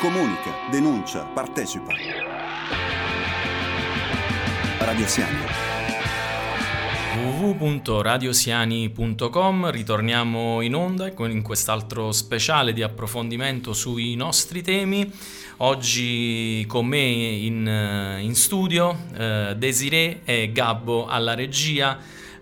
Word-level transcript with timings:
Comunica, 0.00 0.54
denuncia, 0.70 1.24
partecipa. 1.24 1.92
Radio 4.78 5.06
Siani. 5.08 5.40
www.radiosiani.com 7.16 9.70
ritorniamo 9.70 10.60
in 10.60 10.76
onda 10.76 11.12
in 11.18 11.42
quest'altro 11.42 12.12
speciale 12.12 12.72
di 12.72 12.84
approfondimento 12.84 13.72
sui 13.72 14.14
nostri 14.14 14.62
temi. 14.62 15.10
Oggi 15.56 16.64
con 16.68 16.86
me 16.86 17.00
in, 17.00 18.18
in 18.20 18.36
studio 18.36 18.96
eh, 19.16 19.54
Desiree 19.56 20.20
e 20.24 20.52
Gabbo 20.52 21.08
alla 21.08 21.34
regia 21.34 21.98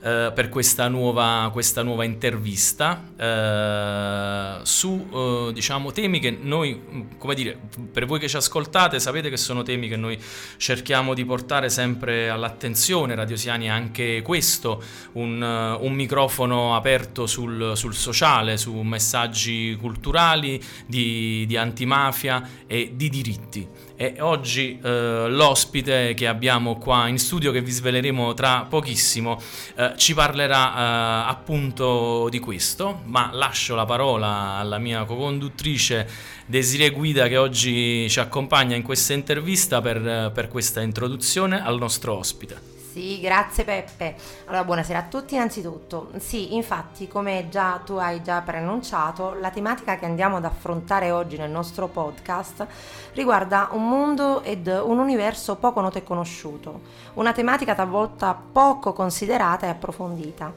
eh, 0.06 0.30
per 0.32 0.48
questa 0.48 0.86
nuova, 0.86 1.50
questa 1.52 1.82
nuova 1.82 2.04
intervista 2.04 3.02
eh, 3.18 4.60
su 4.62 5.08
eh, 5.12 5.50
diciamo, 5.52 5.90
temi 5.90 6.20
che 6.20 6.30
noi, 6.30 7.08
come 7.18 7.34
dire, 7.34 7.58
per 7.90 8.06
voi 8.06 8.20
che 8.20 8.28
ci 8.28 8.36
ascoltate 8.36 9.00
sapete 9.00 9.30
che 9.30 9.36
sono 9.36 9.64
temi 9.64 9.88
che 9.88 9.96
noi 9.96 10.16
cerchiamo 10.58 11.12
di 11.12 11.24
portare 11.24 11.68
sempre 11.70 12.28
all'attenzione, 12.28 13.16
Radiosiani 13.16 13.68
anche 13.68 14.22
questo, 14.22 14.80
un, 15.14 15.42
un 15.42 15.92
microfono 15.92 16.76
aperto 16.76 17.26
sul, 17.26 17.72
sul, 17.74 17.94
sociale, 17.94 18.58
su 18.58 18.72
messaggi 18.82 19.76
culturali, 19.80 20.62
di, 20.86 21.46
di 21.48 21.56
antimafia 21.56 22.48
e 22.68 22.92
di 22.94 23.08
diritti 23.08 23.66
e 23.96 24.16
oggi 24.20 24.78
eh, 24.82 25.26
l'ospite 25.28 26.12
che 26.14 26.26
abbiamo 26.26 26.76
qua 26.76 27.08
in 27.08 27.18
studio 27.18 27.50
che 27.50 27.62
vi 27.62 27.70
sveleremo 27.70 28.34
tra 28.34 28.66
pochissimo 28.68 29.40
eh, 29.74 29.94
ci 29.96 30.12
parlerà 30.12 31.24
eh, 31.26 31.30
appunto 31.30 32.28
di 32.28 32.38
questo 32.38 33.00
ma 33.04 33.30
lascio 33.32 33.74
la 33.74 33.86
parola 33.86 34.56
alla 34.58 34.78
mia 34.78 35.04
co-conduttrice 35.04 36.08
Desiree 36.46 36.90
Guida 36.90 37.26
che 37.26 37.38
oggi 37.38 38.08
ci 38.08 38.20
accompagna 38.20 38.76
in 38.76 38.82
questa 38.82 39.14
intervista 39.14 39.80
per, 39.80 40.30
per 40.32 40.48
questa 40.48 40.80
introduzione 40.80 41.60
al 41.60 41.76
nostro 41.78 42.16
ospite. 42.16 42.75
Sì, 42.96 43.20
grazie 43.20 43.64
Peppe. 43.64 44.16
Allora, 44.46 44.64
buonasera 44.64 45.00
a 45.00 45.02
tutti 45.02 45.34
innanzitutto. 45.34 46.12
Sì, 46.16 46.54
infatti, 46.54 47.06
come 47.06 47.48
già 47.50 47.78
tu 47.84 47.96
hai 47.96 48.22
già 48.22 48.40
preannunciato, 48.40 49.34
la 49.38 49.50
tematica 49.50 49.98
che 49.98 50.06
andiamo 50.06 50.38
ad 50.38 50.46
affrontare 50.46 51.10
oggi 51.10 51.36
nel 51.36 51.50
nostro 51.50 51.88
podcast 51.88 52.66
riguarda 53.12 53.68
un 53.72 53.86
mondo 53.86 54.40
ed 54.40 54.66
un 54.68 54.98
universo 54.98 55.56
poco 55.56 55.82
noto 55.82 55.98
e 55.98 56.04
conosciuto, 56.04 56.80
una 57.14 57.34
tematica 57.34 57.74
talvolta 57.74 58.34
poco 58.34 58.94
considerata 58.94 59.66
e 59.66 59.68
approfondita. 59.68 60.54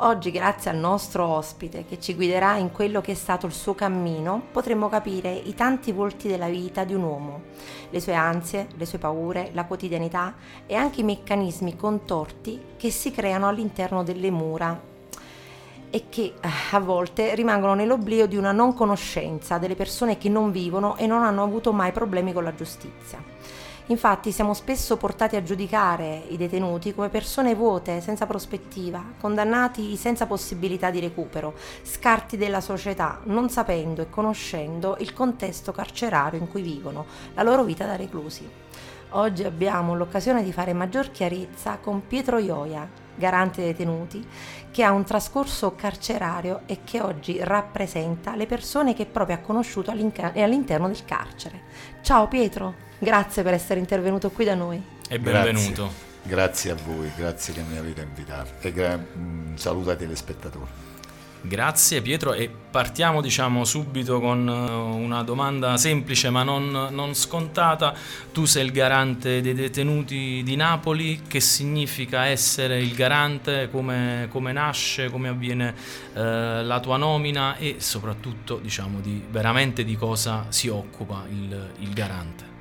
Oggi, 0.00 0.30
grazie 0.30 0.70
al 0.70 0.76
nostro 0.76 1.26
ospite 1.26 1.84
che 1.84 1.98
ci 1.98 2.14
guiderà 2.14 2.54
in 2.54 2.70
quello 2.70 3.00
che 3.00 3.10
è 3.10 3.14
stato 3.16 3.46
il 3.46 3.52
suo 3.52 3.74
cammino, 3.74 4.42
potremo 4.52 4.88
capire 4.88 5.32
i 5.32 5.54
tanti 5.54 5.90
volti 5.90 6.28
della 6.28 6.46
vita 6.46 6.84
di 6.84 6.94
un 6.94 7.02
uomo, 7.02 7.42
le 7.90 7.98
sue 7.98 8.14
ansie, 8.14 8.68
le 8.76 8.86
sue 8.86 8.98
paure, 8.98 9.50
la 9.54 9.64
quotidianità 9.64 10.36
e 10.66 10.76
anche 10.76 11.00
i 11.00 11.04
meccanismi 11.04 11.74
contorti 11.74 12.60
che 12.76 12.92
si 12.92 13.10
creano 13.10 13.48
all'interno 13.48 14.04
delle 14.04 14.30
mura 14.30 14.80
e 15.90 16.04
che 16.08 16.22
eh, 16.22 16.48
a 16.70 16.78
volte 16.78 17.34
rimangono 17.34 17.74
nell'oblio 17.74 18.28
di 18.28 18.36
una 18.36 18.52
non 18.52 18.74
conoscenza 18.74 19.58
delle 19.58 19.74
persone 19.74 20.16
che 20.16 20.28
non 20.28 20.52
vivono 20.52 20.96
e 20.96 21.08
non 21.08 21.24
hanno 21.24 21.42
avuto 21.42 21.72
mai 21.72 21.90
problemi 21.90 22.32
con 22.32 22.44
la 22.44 22.54
giustizia. 22.54 23.37
Infatti 23.90 24.32
siamo 24.32 24.52
spesso 24.52 24.98
portati 24.98 25.36
a 25.36 25.42
giudicare 25.42 26.22
i 26.28 26.36
detenuti 26.36 26.94
come 26.94 27.08
persone 27.08 27.54
vuote, 27.54 28.02
senza 28.02 28.26
prospettiva, 28.26 29.02
condannati 29.18 29.96
senza 29.96 30.26
possibilità 30.26 30.90
di 30.90 31.00
recupero, 31.00 31.54
scarti 31.82 32.36
della 32.36 32.60
società, 32.60 33.20
non 33.24 33.48
sapendo 33.48 34.02
e 34.02 34.10
conoscendo 34.10 34.96
il 35.00 35.14
contesto 35.14 35.72
carcerario 35.72 36.38
in 36.38 36.50
cui 36.50 36.60
vivono, 36.60 37.06
la 37.32 37.42
loro 37.42 37.64
vita 37.64 37.86
da 37.86 37.96
reclusi. 37.96 38.46
Oggi 39.12 39.44
abbiamo 39.44 39.96
l'occasione 39.96 40.42
di 40.42 40.52
fare 40.52 40.74
maggior 40.74 41.10
chiarezza 41.10 41.78
con 41.80 42.06
Pietro 42.06 42.36
Ioia, 42.36 42.86
garante 43.14 43.62
dei 43.62 43.72
detenuti, 43.72 44.22
che 44.70 44.82
ha 44.82 44.92
un 44.92 45.04
trascorso 45.04 45.74
carcerario 45.74 46.60
e 46.66 46.80
che 46.84 47.00
oggi 47.00 47.38
rappresenta 47.42 48.36
le 48.36 48.44
persone 48.44 48.92
che 48.92 49.06
proprio 49.06 49.36
ha 49.36 49.40
conosciuto 49.40 49.90
all'interno 49.90 50.88
del 50.88 51.04
carcere. 51.06 51.62
Ciao 52.02 52.28
Pietro! 52.28 52.87
Grazie 52.98 53.42
per 53.42 53.54
essere 53.54 53.78
intervenuto 53.78 54.30
qui 54.30 54.44
da 54.44 54.54
noi. 54.54 54.82
E 55.08 55.18
benvenuto. 55.20 55.92
Grazie, 56.22 56.22
grazie 56.22 56.70
a 56.72 56.76
voi, 56.84 57.10
grazie 57.16 57.54
che 57.54 57.62
mi 57.62 57.78
avete 57.78 58.02
invitato 58.02 58.50
e 58.60 58.72
gra- 58.72 59.00
un 59.14 59.52
saluto 59.54 59.90
ai 59.90 59.96
telespettatori. 59.96 60.86
Grazie 61.40 62.02
Pietro 62.02 62.32
e 62.32 62.50
partiamo 62.50 63.22
diciamo 63.22 63.64
subito 63.64 64.18
con 64.18 64.48
eh, 64.48 64.52
una 65.04 65.22
domanda 65.22 65.76
semplice 65.76 66.30
ma 66.30 66.42
non, 66.42 66.88
non, 66.90 67.14
scontata. 67.14 67.94
Tu 68.32 68.44
sei 68.44 68.64
il 68.64 68.72
garante 68.72 69.40
dei 69.40 69.54
detenuti 69.54 70.42
di 70.44 70.56
Napoli, 70.56 71.22
che 71.28 71.38
significa 71.38 72.26
essere 72.26 72.80
il 72.80 72.92
garante, 72.92 73.70
come, 73.70 74.26
come 74.28 74.50
nasce, 74.50 75.08
come 75.10 75.28
avviene 75.28 75.74
eh, 76.14 76.64
la 76.64 76.80
tua 76.80 76.96
nomina 76.96 77.56
e 77.56 77.76
soprattutto 77.78 78.58
diciamo 78.58 78.98
di, 78.98 79.24
veramente 79.30 79.84
di 79.84 79.94
cosa 79.94 80.46
si 80.48 80.66
occupa 80.66 81.24
il, 81.30 81.70
il 81.78 81.92
garante? 81.92 82.57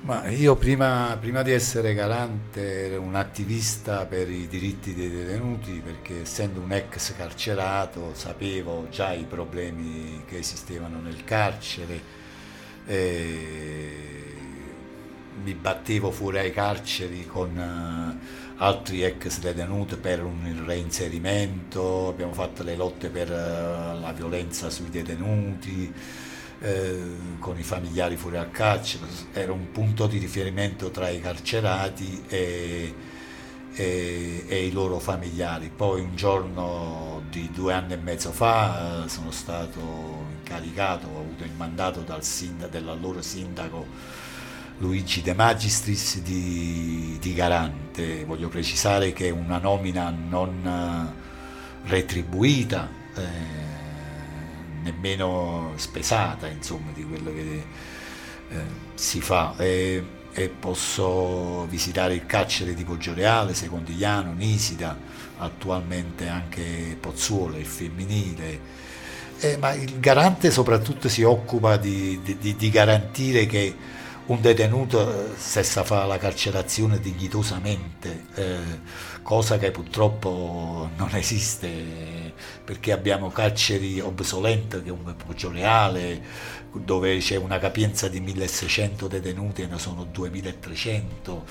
Ma 0.00 0.28
io 0.28 0.56
prima, 0.56 1.16
prima, 1.20 1.42
di 1.42 1.52
essere 1.52 1.92
garante 1.92 2.86
ero 2.86 3.02
un 3.02 3.14
attivista 3.14 4.06
per 4.06 4.30
i 4.30 4.46
diritti 4.46 4.94
dei 4.94 5.10
detenuti 5.10 5.82
perché 5.84 6.22
essendo 6.22 6.60
un 6.60 6.72
ex 6.72 7.14
carcerato 7.14 8.14
sapevo 8.14 8.88
già 8.90 9.12
i 9.12 9.24
problemi 9.24 10.22
che 10.26 10.38
esistevano 10.38 11.00
nel 11.00 11.24
carcere, 11.24 12.00
mi 15.42 15.54
battevo 15.54 16.10
fuori 16.10 16.38
ai 16.38 16.52
carceri 16.52 17.26
con 17.26 17.56
eh, 17.56 18.54
altri 18.56 19.02
ex 19.02 19.38
detenuti 19.40 19.96
per 19.96 20.22
un 20.22 20.62
reinserimento, 20.64 22.08
abbiamo 22.08 22.32
fatto 22.32 22.62
le 22.62 22.76
lotte 22.76 23.08
per 23.08 23.30
eh, 23.30 24.00
la 24.00 24.12
violenza 24.14 24.70
sui 24.70 24.90
detenuti 24.90 25.92
eh, 26.60 27.00
con 27.38 27.58
i 27.58 27.62
familiari 27.62 28.16
fuori 28.16 28.36
al 28.36 28.50
carcere, 28.50 29.06
era 29.32 29.52
un 29.52 29.70
punto 29.70 30.06
di 30.06 30.18
riferimento 30.18 30.90
tra 30.90 31.08
i 31.08 31.20
carcerati 31.20 32.24
e, 32.28 32.94
e, 33.74 34.44
e, 34.46 34.66
i 34.66 34.72
loro 34.72 34.98
familiari. 34.98 35.70
Poi 35.74 36.00
un 36.00 36.16
giorno 36.16 37.22
di 37.30 37.50
due 37.52 37.72
anni 37.72 37.92
e 37.92 37.96
mezzo 37.96 38.32
fa 38.32 39.04
eh, 39.04 39.08
sono 39.08 39.30
stato 39.30 40.26
incaricato, 40.38 41.06
ho 41.06 41.20
avuto 41.20 41.44
il 41.44 41.52
mandato 41.56 42.04
sindaco, 42.20 42.70
dell'allora 42.70 43.22
sindaco 43.22 43.86
Luigi 44.78 45.22
De 45.22 45.34
Magistris 45.34 46.20
di, 46.22 47.18
di 47.20 47.34
Garante. 47.34 48.24
Voglio 48.24 48.48
precisare 48.48 49.12
che 49.12 49.28
è 49.28 49.30
una 49.30 49.58
nomina 49.58 50.10
non 50.10 51.14
eh, 51.84 51.88
retribuita. 51.88 52.88
Eh, 53.14 53.67
nemmeno 54.90 55.72
spesata 55.76 56.46
insomma, 56.48 56.90
di 56.92 57.04
quello 57.04 57.32
che 57.32 57.64
eh, 58.50 58.56
si 58.94 59.20
fa 59.20 59.54
e, 59.58 60.02
e, 60.32 60.48
posso 60.48 61.66
visitare 61.66 62.14
il 62.14 62.26
carcere 62.26 62.74
di 62.74 62.84
Poggioreale, 62.84 63.54
Secondigliano, 63.54 64.32
Nisida, 64.32 64.96
attualmente 65.38 66.28
anche 66.28 66.96
Pozzuolo, 66.98 67.56
il 67.58 67.66
femminile. 67.66 68.86
Eh, 69.40 69.56
ma 69.56 69.72
il 69.72 70.00
garante 70.00 70.50
soprattutto 70.50 71.08
si 71.08 71.22
occupa 71.22 71.76
di, 71.76 72.20
di, 72.22 72.56
di 72.56 72.70
garantire 72.70 73.46
che 73.46 73.74
un 74.26 74.40
detenuto 74.40 75.32
se 75.36 75.62
sa 75.62 75.84
fare 75.84 76.06
la 76.06 76.18
carcerazione 76.18 76.98
dignitosamente, 76.98 78.24
eh, 78.34 78.58
cosa 79.22 79.58
che 79.58 79.70
purtroppo 79.70 80.90
non 80.96 81.14
esiste 81.14 82.17
perché 82.64 82.92
abbiamo 82.92 83.30
carceri 83.30 84.00
obsolente 84.00 84.82
come 84.82 85.14
Poggioreale 85.14 86.56
dove 86.72 87.18
c'è 87.18 87.36
una 87.36 87.58
capienza 87.58 88.08
di 88.08 88.20
1600 88.20 89.08
detenuti 89.08 89.62
e 89.62 89.66
ne 89.66 89.78
sono 89.78 90.04
2300 90.04 91.44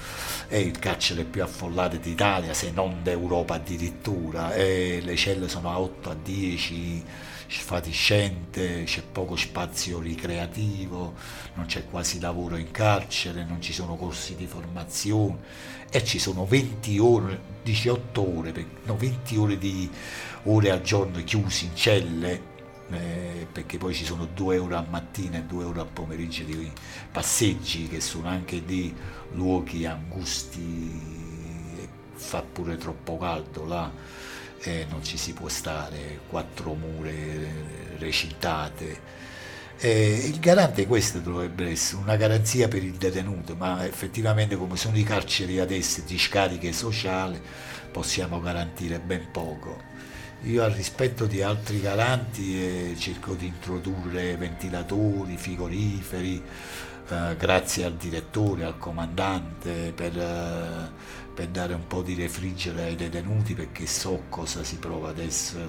è 0.48 0.58
il 0.58 0.78
carcere 0.80 1.24
più 1.24 1.44
affollato 1.44 1.98
d'Italia 1.98 2.54
se 2.54 2.72
non 2.72 3.02
d'Europa 3.02 3.56
addirittura. 3.56 4.54
E 4.54 5.02
le 5.04 5.16
celle 5.16 5.48
sono 5.48 5.72
a 5.72 5.80
8 5.80 6.10
a 6.10 6.16
10 6.22 7.04
sfatiscente, 7.48 8.84
c'è 8.84 9.02
poco 9.02 9.36
spazio 9.36 10.00
ricreativo, 10.00 11.14
non 11.56 11.66
c'è 11.66 11.86
quasi 11.86 12.20
lavoro 12.20 12.58
in 12.58 12.72
carcere, 12.72 13.46
non 13.46 13.62
ci 13.62 13.74
sono 13.74 13.96
corsi 13.96 14.36
di 14.36 14.46
formazione 14.46 15.38
e 15.90 16.04
ci 16.04 16.20
sono 16.20 16.46
20 16.46 17.00
ore, 17.00 17.40
18 17.64 18.38
ore, 18.38 18.66
no, 18.84 18.98
20 18.98 19.38
ore, 19.38 19.58
di, 19.58 19.90
ore 20.44 20.72
al 20.72 20.82
giorno 20.82 21.24
chiusi 21.24 21.66
in 21.66 21.76
celle 21.76 22.56
eh, 22.90 23.48
perché 23.52 23.78
poi 23.78 23.94
ci 23.94 24.06
sono 24.06 24.28
due 24.34 24.58
ore 24.58 24.76
a 24.76 24.86
mattina 24.88 25.38
e 25.38 25.44
due 25.44 25.66
ore 25.66 25.82
al 25.82 25.88
pomeriggio 25.88 26.44
di 26.44 26.72
passeggi 27.12 27.88
che 27.88 28.00
sono 28.00 28.30
anche 28.30 28.64
di 28.64 28.94
luoghi 29.34 29.86
angusti, 29.86 31.86
fa 32.14 32.42
pure 32.42 32.78
troppo 32.78 33.18
caldo 33.18 33.66
là 33.66 33.92
eh, 34.62 34.86
non 34.90 35.04
ci 35.04 35.18
si 35.18 35.34
può 35.34 35.50
stare, 35.50 36.22
quattro 36.30 36.74
mura 36.74 37.12
recintate, 37.98 39.16
Eh, 39.80 40.24
il 40.26 40.40
garante 40.40 40.88
questo 40.88 41.20
dovrebbe 41.20 41.70
essere 41.70 42.02
una 42.02 42.16
garanzia 42.16 42.68
per 42.68 42.84
il 42.84 42.94
detenuto, 42.94 43.56
ma 43.56 43.86
effettivamente 43.86 44.56
come 44.56 44.76
sono 44.76 44.98
i 44.98 45.04
carceri 45.04 45.60
adesso 45.60 46.02
di 46.04 46.18
scariche 46.18 46.72
sociali 46.74 47.40
possiamo 47.92 48.40
garantire 48.42 49.00
ben 49.00 49.30
poco. 49.32 49.84
Io 50.46 50.64
al 50.64 50.72
rispetto 50.72 51.28
di 51.28 51.44
altri 51.44 51.80
garanti 51.80 52.92
eh, 52.92 52.96
cerco 52.98 53.36
di 53.36 53.46
introdurre 53.48 54.36
ventilatori, 54.38 55.38
frigoriferi, 55.38 56.42
eh, 57.10 57.36
grazie 57.38 57.86
al 57.86 57.96
direttore, 57.96 58.64
al 58.64 58.78
comandante, 58.80 59.92
per, 59.96 60.18
eh, 60.18 60.92
per, 61.38 61.50
dare 61.50 61.76
un 61.76 61.86
po' 61.86 62.02
di 62.02 62.16
refrigero 62.16 62.82
ai 62.82 62.96
detenuti 62.96 63.54
perché 63.54 63.86
so 63.86 64.24
cosa 64.28 64.64
si 64.64 64.78
prova 64.78 65.10
adesso 65.10 65.60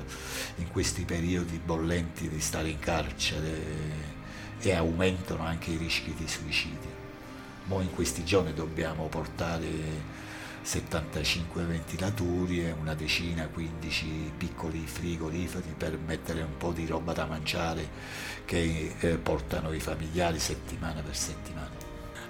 in 0.56 0.70
questi 0.72 1.04
periodi 1.04 1.60
bollenti 1.62 2.26
di 2.26 2.40
stare 2.40 2.70
in 2.70 2.78
carcere 2.78 4.16
e 4.60 4.72
aumentano 4.72 5.44
anche 5.44 5.72
i 5.72 5.76
rischi 5.76 6.14
di 6.14 6.26
suicidio. 6.26 6.96
Noi 7.66 7.84
in 7.84 7.90
questi 7.90 8.24
giorni 8.24 8.54
dobbiamo 8.54 9.08
portare 9.08 9.66
75 10.62 11.62
ventilatori 11.64 12.64
e 12.64 12.72
una 12.72 12.94
decina, 12.94 13.46
15 13.46 14.32
piccoli 14.38 14.86
frigoriferi 14.86 15.74
per 15.76 15.98
mettere 15.98 16.40
un 16.40 16.56
po' 16.56 16.72
di 16.72 16.86
roba 16.86 17.12
da 17.12 17.26
mangiare 17.26 17.86
che 18.46 18.94
eh, 18.98 19.18
portano 19.18 19.72
i 19.74 19.80
familiari 19.80 20.38
settimana 20.38 21.02
per 21.02 21.14
settimana. 21.14 21.77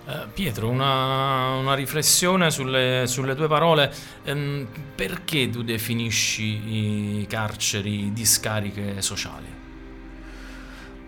Eh, 0.09 0.27
Pietro, 0.33 0.71
una, 0.71 1.57
una 1.57 1.75
riflessione 1.75 2.51
sulle, 2.51 3.05
sulle, 3.07 3.35
tue 3.35 3.47
parole. 3.47 3.93
Ehm, 4.25 4.67
perché 4.95 5.51
tu 5.51 5.63
definisci 5.63 7.21
i 7.21 7.27
carceri 7.29 8.11
discariche 8.15 9.03
sociali? 9.03 9.47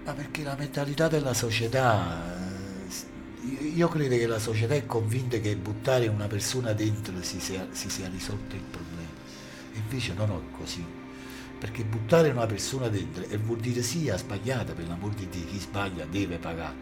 Ma 0.05 0.13
perché 0.13 0.43
la 0.43 0.55
mentalità 0.55 1.09
della 1.09 1.33
società, 1.33 2.47
eh, 3.43 3.65
io 3.75 3.89
credo 3.89 4.17
che 4.17 4.27
la 4.27 4.39
società 4.39 4.75
è 4.75 4.85
convinta 4.85 5.39
che 5.39 5.57
buttare 5.57 6.07
una 6.07 6.27
persona 6.27 6.75
dentro 6.75 7.15
si 7.23 7.41
sia, 7.41 7.69
si 7.71 7.89
sia 7.89 8.07
risolto 8.09 8.55
il 8.55 8.65
problema. 8.71 9.09
Invece 9.77 10.13
non 10.13 10.31
è 10.31 10.59
così. 10.59 11.00
Perché 11.61 11.85
buttare 11.85 12.31
una 12.31 12.47
persona 12.47 12.89
dentro 12.89 13.23
e 13.29 13.37
vuol 13.37 13.59
dire 13.59 13.83
sì, 13.83 14.09
ha 14.09 14.17
sbagliato, 14.17 14.73
per 14.73 14.89
l'amor 14.89 15.13
di 15.13 15.29
Dio, 15.29 15.45
chi 15.45 15.59
sbaglia 15.59 16.07
deve 16.07 16.39
pagare. 16.39 16.75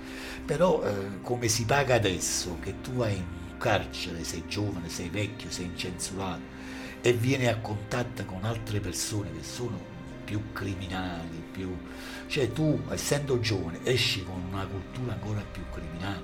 Però 0.46 0.82
eh, 0.84 1.20
come 1.20 1.48
si 1.48 1.64
paga 1.64 1.96
adesso, 1.96 2.58
che 2.60 2.80
tu 2.80 3.00
hai 3.00 3.16
in 3.16 3.24
carcere, 3.58 4.22
sei 4.22 4.44
giovane, 4.46 4.88
sei 4.88 5.08
vecchio, 5.08 5.50
sei 5.50 5.66
incensurato 5.66 6.56
e 7.00 7.12
vieni 7.12 7.46
a 7.46 7.58
contatto 7.58 8.24
con 8.24 8.44
altre 8.44 8.80
persone 8.80 9.30
che 9.32 9.42
sono 9.42 9.96
più 10.24 10.52
criminali, 10.52 11.42
più... 11.50 11.76
cioè 12.26 12.52
tu 12.52 12.82
essendo 12.90 13.40
giovane 13.40 13.80
esci 13.84 14.22
con 14.24 14.42
una 14.50 14.66
cultura 14.66 15.12
ancora 15.12 15.40
più 15.40 15.62
criminale, 15.72 16.22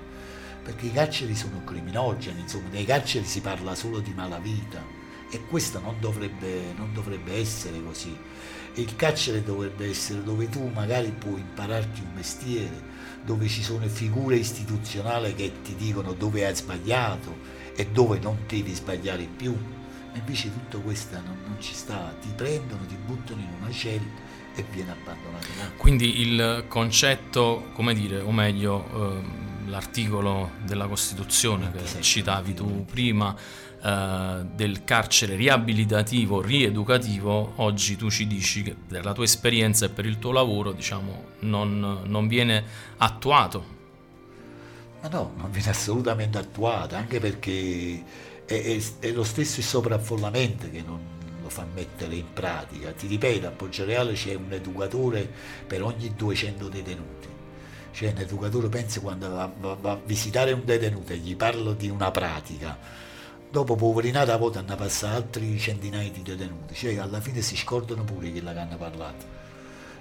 perché 0.63 0.85
i 0.85 0.91
carceri 0.91 1.35
sono 1.35 1.63
criminogeni, 1.63 2.41
insomma 2.41 2.69
nei 2.69 2.85
carceri 2.85 3.25
si 3.25 3.41
parla 3.41 3.73
solo 3.73 3.99
di 3.99 4.13
malavita 4.13 4.83
e 5.31 5.41
questo 5.47 5.79
non 5.79 5.95
dovrebbe, 5.99 6.73
non 6.75 6.93
dovrebbe 6.93 7.33
essere 7.33 7.81
così. 7.83 8.15
Il 8.75 8.95
carcere 8.95 9.43
dovrebbe 9.43 9.89
essere 9.89 10.23
dove 10.23 10.49
tu 10.49 10.69
magari 10.73 11.11
puoi 11.11 11.39
impararti 11.39 12.01
un 12.01 12.13
mestiere, 12.13 12.93
dove 13.23 13.47
ci 13.47 13.63
sono 13.63 13.87
figure 13.87 14.35
istituzionali 14.35 15.33
che 15.33 15.51
ti 15.63 15.75
dicono 15.75 16.13
dove 16.13 16.45
hai 16.45 16.55
sbagliato 16.55 17.35
e 17.75 17.87
dove 17.87 18.19
non 18.19 18.37
devi 18.47 18.73
sbagliare 18.73 19.27
più 19.35 19.55
e 20.15 20.19
invece 20.19 20.49
tutto 20.51 20.79
questo 20.79 21.15
non, 21.15 21.37
non, 21.45 21.57
ci 21.59 21.73
sta, 21.73 22.15
ti 22.21 22.29
prendono, 22.33 22.85
ti 22.85 22.95
buttano 22.95 23.41
in 23.41 23.49
una 23.59 23.69
cella 23.69 24.23
e 24.55 24.63
viene 24.71 24.91
abbandonato. 24.91 25.47
Quindi 25.75 26.21
il 26.21 26.63
concetto, 26.69 27.69
come 27.73 27.93
dire, 27.93 28.21
o 28.21 28.31
meglio, 28.31 28.85
eh, 28.93 29.44
l'articolo 29.67 30.51
della 30.63 30.87
Costituzione 30.87 31.71
che 31.71 32.01
citavi 32.01 32.53
tu 32.53 32.85
prima, 32.85 33.35
eh, 33.85 34.45
del 34.55 34.83
carcere 34.83 35.35
riabilitativo, 35.35 36.41
rieducativo, 36.41 37.53
oggi 37.57 37.95
tu 37.95 38.09
ci 38.09 38.25
dici 38.25 38.63
che 38.63 38.75
per 38.75 39.05
la 39.05 39.13
tua 39.13 39.25
esperienza 39.25 39.85
e 39.85 39.89
per 39.89 40.05
il 40.05 40.17
tuo 40.17 40.31
lavoro, 40.31 40.71
diciamo, 40.71 41.25
non, 41.41 42.01
non 42.03 42.27
viene 42.27 42.63
attuato. 42.97 43.73
Ma 45.01 45.07
no, 45.09 45.33
non 45.37 45.51
viene 45.51 45.69
assolutamente 45.69 46.37
attuato, 46.39 46.95
anche 46.95 47.19
perché 47.19 48.03
è, 48.45 48.53
è, 48.53 48.81
è 48.99 49.11
lo 49.11 49.23
stesso 49.23 49.59
il 49.59 49.65
sovraffollamento 49.65 50.69
che 50.71 50.81
non 50.81 50.99
lo 51.43 51.49
fa 51.49 51.67
mettere 51.71 52.15
in 52.15 52.33
pratica. 52.33 52.91
Ti 52.91 53.05
ripeto, 53.05 53.45
a 53.45 53.51
Poggioreale 53.51 54.13
c'è 54.13 54.33
un 54.33 54.51
educatore 54.51 55.31
per 55.67 55.83
ogni 55.83 56.11
200 56.15 56.67
detenuti. 56.69 57.34
Cioè 57.95 58.11
un 58.11 58.17
educatore 58.17 58.67
pensa 58.67 58.99
quando 58.99 59.29
va, 59.29 59.49
va, 59.57 59.73
va 59.75 59.91
a 59.91 59.99
visitare 60.03 60.51
un 60.51 60.65
detenuto 60.65 61.13
e 61.13 61.17
gli 61.17 61.33
parlo 61.37 61.71
di 61.71 61.87
una 61.87 62.11
pratica, 62.11 62.77
dopo 63.49 63.77
poverinato 63.77 64.33
a 64.33 64.35
volte 64.35 64.57
hanno 64.57 64.75
passato 64.75 65.15
altri 65.15 65.57
centinaia 65.57 66.11
di 66.11 66.21
detenuti, 66.21 66.73
cioè 66.73 66.97
alla 66.97 67.21
fine 67.21 67.41
si 67.41 67.55
scordano 67.55 68.03
pure 68.03 68.31
quello 68.31 68.51
che 68.51 68.59
hanno 68.59 68.75
parlato. 68.75 69.25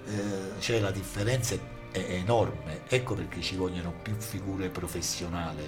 Eh, 0.06 0.60
cioè 0.60 0.80
la 0.80 0.90
differenza 0.90 1.54
è, 1.54 1.58
è 1.92 2.14
enorme, 2.14 2.80
ecco 2.88 3.14
perché 3.14 3.40
ci 3.40 3.54
vogliono 3.54 3.94
più 4.02 4.16
figure 4.18 4.70
professionali 4.70 5.62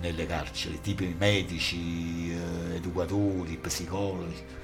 nelle 0.00 0.26
carceri, 0.26 0.80
tipo 0.80 1.04
i 1.04 1.14
medici, 1.16 2.32
eh, 2.32 2.74
educatori, 2.74 3.56
psicologi. 3.56 4.61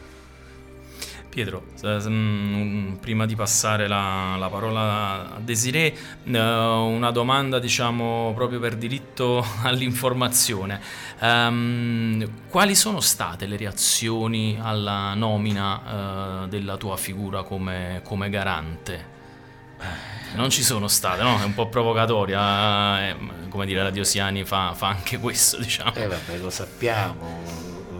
Pietro, 1.28 1.66
mm, 1.86 2.94
prima 2.94 3.26
di 3.26 3.36
passare 3.36 3.86
la, 3.86 4.36
la 4.38 4.48
parola 4.48 5.34
a 5.36 5.38
Desiree, 5.40 5.94
eh, 6.24 6.38
una 6.38 7.10
domanda 7.10 7.58
diciamo 7.58 8.32
proprio 8.34 8.58
per 8.58 8.76
diritto 8.76 9.44
all'informazione. 9.62 10.80
Um, 11.20 12.26
quali 12.48 12.74
sono 12.74 13.00
state 13.00 13.46
le 13.46 13.56
reazioni 13.56 14.58
alla 14.60 15.14
nomina 15.14 16.42
uh, 16.42 16.48
della 16.48 16.76
tua 16.76 16.96
figura 16.96 17.42
come, 17.42 18.00
come 18.04 18.30
garante? 18.30 19.16
Non 20.34 20.50
ci 20.50 20.62
sono 20.62 20.88
state, 20.88 21.22
no? 21.22 21.40
È 21.40 21.44
un 21.44 21.54
po' 21.54 21.68
provocatoria, 21.68 23.08
eh, 23.08 23.16
come 23.48 23.64
dire, 23.64 23.82
Radio 23.82 24.02
Siani 24.02 24.44
fa, 24.44 24.74
fa 24.74 24.88
anche 24.88 25.18
questo, 25.18 25.58
diciamo. 25.58 25.94
Eh 25.94 26.06
vabbè, 26.06 26.38
lo 26.38 26.50
sappiamo, 26.50 27.42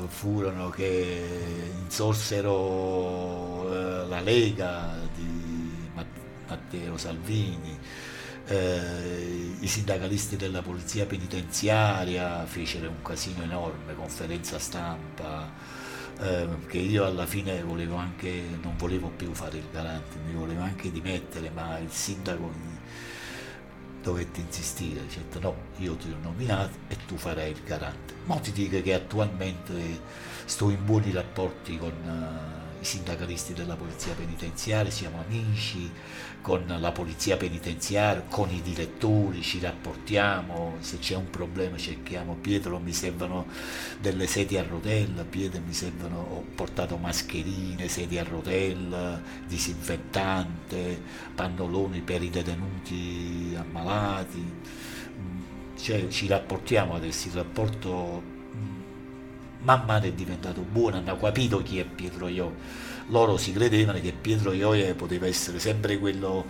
furono 0.09 0.71
che 0.71 1.68
insorsero 1.89 3.65
eh, 3.73 4.07
la 4.09 4.21
Lega 4.21 4.95
di 5.15 5.73
Matteo 6.47 6.99
Salvini, 6.99 7.79
eh, 8.47 9.57
i 9.59 9.67
sindacalisti 9.67 10.37
della 10.37 10.61
polizia 10.61 11.07
penitenziaria 11.07 12.45
fecero 12.45 12.91
un 12.91 13.01
casino 13.03 13.43
enorme, 13.43 13.95
conferenza 13.95 14.59
stampa, 14.59 15.51
eh, 16.21 16.47
che 16.67 16.79
io 16.79 17.07
alla 17.07 17.27
fine 17.27 17.63
volevo 17.63 17.97
anche, 17.97 18.43
non 18.63 18.77
volevo 18.77 19.09
più 19.09 19.33
fare 19.33 19.57
il 19.57 19.67
garante, 19.73 20.19
mi 20.27 20.35
volevo 20.35 20.61
anche 20.61 20.93
dimettere, 20.93 21.51
ma 21.51 21.79
il 21.79 21.91
sindaco 21.91 22.53
dovette 24.03 24.41
insistere, 24.41 25.03
dicendo 25.07 25.41
no, 25.41 25.55
io 25.79 25.95
ti 25.97 26.11
ho 26.11 26.17
nominato 26.23 26.77
e 26.89 26.97
tu 27.07 27.17
farai 27.17 27.51
il 27.51 27.63
garante. 27.65 28.15
Ma 28.25 28.37
ti 28.37 28.53
dico 28.53 28.81
che 28.83 28.95
attualmente 28.95 30.37
sto 30.49 30.71
in 30.71 30.83
buoni 30.83 31.13
rapporti 31.13 31.77
con 31.77 31.93
uh, 31.93 32.81
i 32.81 32.85
sindacalisti 32.85 33.53
della 33.53 33.77
polizia 33.77 34.15
penitenziaria, 34.15 34.91
siamo 34.91 35.21
amici, 35.21 35.91
con 36.41 36.65
la 36.67 36.91
polizia 36.91 37.37
penitenziaria, 37.37 38.23
con 38.23 38.49
i 38.49 38.63
direttori, 38.63 39.43
ci 39.43 39.61
rapportiamo, 39.61 40.77
se 40.81 40.99
c'è 40.99 41.17
un 41.17 41.29
problema 41.29 41.77
cerchiamo, 41.77 42.35
Pietro 42.37 42.79
mi 42.79 42.95
servono 42.95 43.47
delle 44.01 44.27
sedie 44.27 44.61
a 44.61 44.63
rotella, 44.63 45.23
Pietro 45.25 45.61
mi 45.67 45.75
servono, 45.75 46.19
ho 46.19 46.45
portato 46.55 46.97
mascherine, 46.97 47.87
sedie 47.89 48.21
a 48.21 48.25
rotella, 48.25 49.21
disinfettante, 49.47 50.99
pannoloni 51.35 52.01
per 52.01 52.23
i 52.23 52.31
detenuti 52.31 53.55
ammalati, 53.55 54.39
mm, 54.41 55.41
cioè, 55.77 56.09
ci 56.09 56.27
rapportiamo 56.27 56.95
adesso, 56.95 57.29
il 57.29 57.35
rapporto 57.35 58.37
man 59.61 59.85
mano 59.87 60.05
è 60.05 60.13
diventato 60.13 60.61
buono, 60.61 60.97
hanno 60.97 61.17
capito 61.17 61.63
chi 61.63 61.79
è 61.79 61.85
Pietro 61.85 62.29
io 62.29 62.87
loro 63.09 63.37
si 63.37 63.53
credevano 63.53 64.01
che 64.01 64.13
Pietro 64.13 64.53
Ioia 64.53 64.95
poteva 64.95 65.27
essere 65.27 65.59
sempre 65.59 65.99
quello 65.99 66.47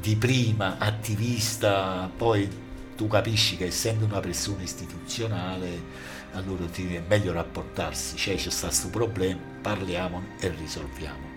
di 0.00 0.16
prima, 0.16 0.78
attivista, 0.78 2.10
poi 2.14 2.48
tu 2.96 3.06
capisci 3.06 3.56
che 3.56 3.66
essendo 3.66 4.04
una 4.04 4.20
persona 4.20 4.62
istituzionale 4.62 6.16
allora 6.32 6.64
ti 6.66 6.94
è 6.94 7.02
meglio 7.06 7.32
rapportarsi, 7.32 8.16
cioè 8.16 8.36
c'è 8.36 8.50
stato 8.50 8.66
questo 8.68 8.88
problema, 8.90 9.40
parliamo 9.60 10.22
e 10.40 10.48
risolviamo. 10.48 11.27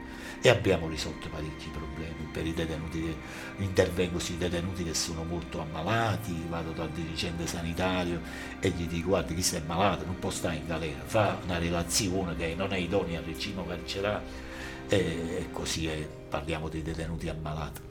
E 0.43 0.49
abbiamo 0.49 0.87
risolto 0.87 1.29
parecchi 1.29 1.69
problemi 1.69 2.27
per 2.31 2.47
i 2.47 2.53
detenuti 2.53 2.99
che 2.99 3.63
intervengo 3.63 4.17
sui 4.17 4.37
detenuti 4.37 4.83
che 4.83 4.95
sono 4.95 5.23
molto 5.23 5.61
ammalati, 5.61 6.45
vado 6.49 6.71
dal 6.71 6.89
dirigente 6.89 7.45
sanitario 7.45 8.19
e 8.59 8.69
gli 8.69 8.87
dico 8.87 9.09
guarda 9.09 9.35
chi 9.35 9.43
sei 9.43 9.61
malato 9.65 10.03
non 10.05 10.17
può 10.17 10.31
stare 10.31 10.55
in 10.55 10.65
galera, 10.65 11.03
fa 11.05 11.37
una 11.43 11.59
relazione 11.59 12.35
che 12.35 12.55
non 12.55 12.73
è 12.73 12.77
idonea 12.77 13.19
al 13.19 13.25
regime 13.25 13.63
carcerario 13.67 14.49
e 14.87 15.47
così 15.51 15.87
è, 15.87 16.07
parliamo 16.07 16.69
dei 16.69 16.81
detenuti 16.81 17.29
ammalati. 17.29 17.81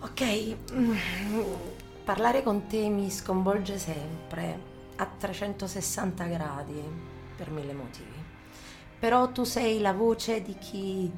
Ok, 0.00 0.56
mm, 0.72 0.96
parlare 2.02 2.42
con 2.42 2.66
te 2.66 2.88
mi 2.88 3.10
sconvolge 3.10 3.78
sempre 3.78 4.58
a 4.96 5.06
360 5.06 6.24
gradi 6.24 6.82
per 7.36 7.50
mille 7.50 7.72
motivi. 7.72 8.13
Però 9.04 9.30
tu 9.32 9.44
sei 9.44 9.82
la 9.82 9.92
voce 9.92 10.40
di 10.40 10.56
chi 10.56 11.12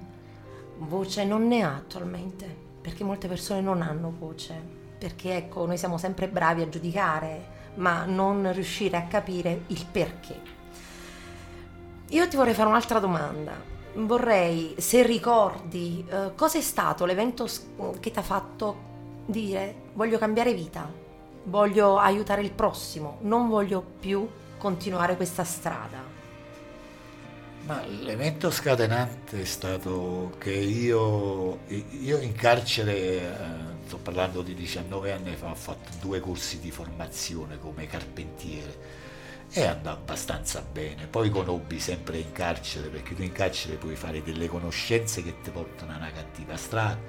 voce 0.79 1.25
non 1.25 1.47
ne 1.47 1.63
ha 1.63 1.77
attualmente, 1.77 2.53
perché 2.81 3.05
molte 3.05 3.29
persone 3.29 3.61
non 3.61 3.81
hanno 3.81 4.13
voce, 4.19 4.61
perché 4.99 5.37
ecco, 5.37 5.67
noi 5.67 5.79
siamo 5.79 5.97
sempre 5.97 6.27
bravi 6.27 6.63
a 6.63 6.69
giudicare, 6.69 7.71
ma 7.77 8.05
non 8.05 8.53
riuscire 8.53 8.97
a 8.97 9.05
capire 9.05 9.63
il 9.69 9.87
perché. 9.87 10.41
Io 12.09 12.27
ti 12.27 12.35
vorrei 12.35 12.55
fare 12.55 12.69
un'altra 12.69 12.99
domanda 12.99 13.53
vorrei, 13.99 14.75
se 14.79 15.05
ricordi, 15.05 16.05
eh, 16.11 16.33
cosa 16.35 16.59
è 16.59 16.63
stato 16.63 17.05
l'evento 17.05 17.47
che 18.01 18.11
ti 18.11 18.19
ha 18.19 18.23
fatto 18.23 18.77
dire 19.27 19.91
voglio 19.93 20.19
cambiare 20.19 20.55
vita, 20.55 20.93
voglio 21.45 21.99
aiutare 21.99 22.43
il 22.43 22.51
prossimo, 22.51 23.19
non 23.21 23.49
voglio 23.49 23.81
più 24.01 24.29
continuare 24.59 25.15
questa 25.15 25.45
strada? 25.45 26.16
Ma 27.67 27.85
l'evento 27.85 28.53
scatenante 28.53 29.41
è 29.41 29.45
stato 29.45 30.37
che 30.39 30.53
io, 30.53 31.59
io 31.67 32.19
in 32.19 32.33
carcere, 32.33 32.97
eh, 32.97 33.31
sto 33.87 33.97
parlando 33.97 34.43
di 34.43 34.55
19 34.55 35.11
anni 35.11 35.35
fa, 35.35 35.51
ho 35.51 35.55
fatto 35.57 35.91
due 36.01 36.21
corsi 36.21 36.61
di 36.61 36.71
formazione 36.71 37.59
come 37.59 37.89
carpentiere 37.89 38.79
e 39.51 39.65
andò 39.65 39.91
abbastanza 39.91 40.61
bene. 40.63 41.09
Poi 41.09 41.29
conobbi 41.29 41.81
sempre 41.81 42.19
in 42.19 42.31
carcere, 42.31 42.87
perché 42.87 43.17
tu 43.17 43.23
in 43.23 43.33
carcere 43.33 43.75
puoi 43.75 43.97
fare 43.97 44.23
delle 44.23 44.47
conoscenze 44.47 45.25
che 45.25 45.41
ti 45.41 45.51
portano 45.51 45.93
a 45.93 45.97
una 45.97 46.13
cattiva 46.13 46.57
strada, 46.57 47.01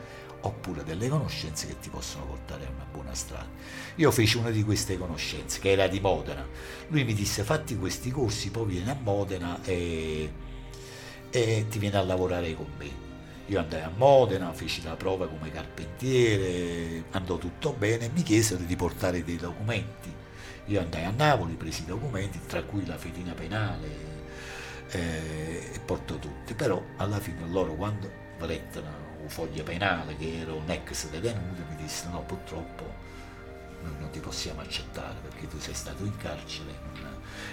oppure 0.42 0.84
delle 0.84 1.08
conoscenze 1.08 1.68
che 1.68 1.78
ti 1.80 1.90
possono 1.90 2.26
portare 2.26 2.66
a 2.66 2.70
una 2.74 2.88
buona 2.92 3.14
strada. 3.14 3.48
Io 3.98 4.10
feci 4.10 4.38
una 4.38 4.50
di 4.50 4.64
queste 4.64 4.98
conoscenze, 4.98 5.60
che 5.60 5.70
era 5.70 5.88
di 5.88 6.00
Modena. 6.00 6.44
Lui 6.88 7.04
mi 7.04 7.14
disse 7.14 7.44
fatti 7.44 7.78
questi 7.78 8.10
corsi, 8.10 8.50
poi 8.50 8.66
vieni 8.66 8.90
a 8.90 8.98
Modena 9.00 9.60
e, 9.64 10.46
e 11.30 11.66
ti 11.70 11.80
vieni 11.80 11.96
a 11.96 12.04
lavorare 12.04 12.54
con 12.56 12.68
me. 12.78 13.06
Io 13.48 13.60
andai 13.60 13.82
a 13.82 13.92
Modena, 13.96 14.52
feci 14.52 14.84
la 14.84 14.96
prova 14.96 15.28
come 15.28 15.52
carpentiere, 15.52 17.06
andò 17.12 17.38
tutto 17.38 17.74
bene, 17.74 18.10
mi 18.14 18.24
chiesero 18.24 18.64
di 18.64 18.76
portare 18.76 19.24
dei 19.24 19.38
documenti. 19.38 20.14
Io 20.66 20.82
andai 20.82 21.06
a 21.06 21.14
Napoli, 21.16 21.54
presi 21.54 21.84
i 21.84 21.86
documenti, 21.86 22.40
tra 22.46 22.62
cui 22.64 22.86
la 22.86 22.98
fedina 22.98 23.32
penale 23.34 23.88
eh, 24.92 25.72
e 25.74 25.80
porto 25.80 26.18
tutti, 26.18 26.54
però 26.54 26.82
alla 26.98 27.20
fine 27.20 27.48
loro 27.48 27.74
quando 27.76 28.10
lettero 28.40 29.06
un 29.22 29.30
foglio 29.30 29.64
penale 29.64 30.16
che 30.16 30.40
ero 30.42 30.56
un 30.56 30.70
ex 30.70 31.10
detenuto 31.10 31.64
mi 31.70 31.76
dissero 31.78 32.12
no 32.12 32.22
purtroppo 32.22 32.84
noi 33.82 33.94
non 34.00 34.10
ti 34.12 34.20
possiamo 34.20 34.62
accettare 34.62 35.16
perché 35.22 35.48
tu 35.48 35.60
sei 35.60 35.74
stato 35.74 36.04
in 36.04 36.16
carcere 36.18 36.88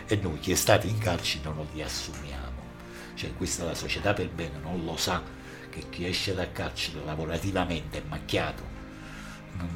e 0.06 0.16
noi 0.16 0.38
chi 0.38 0.52
è 0.52 0.54
stato 0.54 0.86
in 0.86 0.98
carcere 0.98 1.44
non 1.44 1.56
lo 1.56 1.66
riassumiamo, 1.72 2.33
cioè 3.14 3.34
questa 3.34 3.64
la 3.64 3.74
società 3.74 4.12
per 4.12 4.28
bene 4.28 4.58
non 4.62 4.84
lo 4.84 4.96
sa 4.96 5.22
che 5.70 5.84
chi 5.90 6.06
esce 6.06 6.34
dal 6.34 6.52
carcere 6.52 7.04
lavorativamente 7.04 7.98
è 7.98 8.02
macchiato 8.08 8.72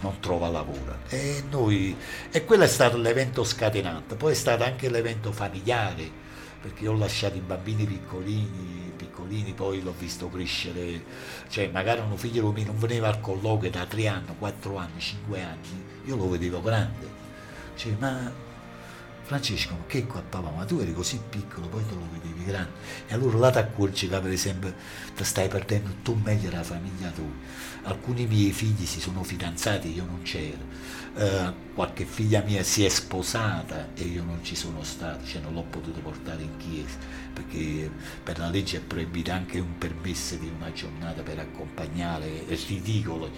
non 0.00 0.18
trova 0.20 0.48
lavoro. 0.48 0.98
E, 1.08 1.44
noi, 1.50 1.96
e 2.30 2.44
quello 2.44 2.64
è 2.64 2.68
stato 2.68 2.96
l'evento 2.96 3.44
scatenante 3.44 4.16
poi 4.16 4.32
è 4.32 4.34
stato 4.34 4.64
anche 4.64 4.88
l'evento 4.88 5.32
familiare 5.32 6.26
perché 6.60 6.88
ho 6.88 6.96
lasciato 6.96 7.36
i 7.36 7.40
bambini 7.40 7.84
piccolini 7.84 8.92
piccolini 8.96 9.52
poi 9.52 9.82
l'ho 9.82 9.94
visto 9.96 10.28
crescere. 10.28 11.04
Cioè 11.48 11.68
magari 11.68 12.00
un 12.00 12.16
figlio 12.16 12.50
mio 12.50 12.66
non 12.66 12.78
veniva 12.78 13.08
al 13.08 13.20
colloquio 13.20 13.70
da 13.70 13.86
3 13.86 14.08
anni 14.08 14.34
4 14.36 14.76
anni 14.76 14.98
5 15.00 15.42
anni 15.42 15.84
io 16.06 16.16
lo 16.16 16.28
vedevo 16.28 16.60
grande. 16.60 17.26
Cioè 17.76 17.94
ma 17.98 18.46
Francesco, 19.28 19.74
ma 19.74 19.84
che 19.86 20.06
qua 20.06 20.22
papà, 20.22 20.48
ma 20.48 20.64
tu 20.64 20.78
eri 20.78 20.94
così 20.94 21.20
piccolo, 21.28 21.68
poi 21.68 21.86
te 21.86 21.94
lo 21.94 22.08
vedevi 22.10 22.44
grande. 22.46 22.70
E 23.08 23.12
allora 23.12 23.36
là 23.36 23.50
ti 23.50 23.58
accorgi 23.58 24.06
per 24.06 24.26
esempio 24.28 24.72
ti 25.14 25.22
stai 25.22 25.48
perdendo 25.48 25.90
tu 26.02 26.14
meglio 26.14 26.50
la 26.50 26.62
famiglia 26.62 27.10
tua. 27.10 27.30
Alcuni 27.82 28.26
miei 28.26 28.52
figli 28.52 28.86
si 28.86 29.00
sono 29.00 29.22
fidanzati, 29.22 29.92
io 29.92 30.06
non 30.06 30.22
c'ero. 30.22 30.96
Uh, 31.14 31.74
qualche 31.74 32.06
figlia 32.06 32.40
mia 32.40 32.62
si 32.62 32.86
è 32.86 32.88
sposata 32.88 33.88
e 33.92 34.04
io 34.04 34.24
non 34.24 34.38
ci 34.42 34.56
sono 34.56 34.82
stato, 34.82 35.26
cioè 35.26 35.42
non 35.42 35.52
l'ho 35.52 35.64
potuto 35.68 36.00
portare 36.00 36.40
in 36.40 36.56
chiesa, 36.56 36.96
perché 37.34 37.90
per 38.22 38.38
la 38.38 38.48
legge 38.48 38.78
è 38.78 38.80
proibito 38.80 39.30
anche 39.30 39.58
un 39.58 39.76
permesso 39.76 40.36
di 40.36 40.50
una 40.56 40.72
giornata 40.72 41.20
per 41.20 41.38
accompagnare, 41.38 42.46
è 42.46 42.56
ridicolo, 42.66 43.30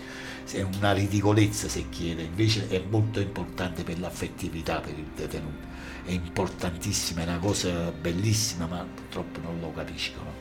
è 0.52 0.60
una 0.60 0.92
ridicolezza 0.92 1.68
se 1.68 1.88
chiede, 1.88 2.22
invece 2.22 2.68
è 2.68 2.80
molto 2.88 3.18
importante 3.18 3.82
per 3.82 3.98
l'affettività 3.98 4.78
per 4.78 4.96
il 4.96 5.08
detenuto 5.16 5.69
è 6.10 6.14
importantissima, 6.14 7.20
è 7.20 7.24
una 7.24 7.38
cosa 7.38 7.92
bellissima, 7.92 8.66
ma 8.66 8.84
purtroppo 8.92 9.40
non 9.40 9.60
lo 9.60 9.72
capiscono 9.72 10.38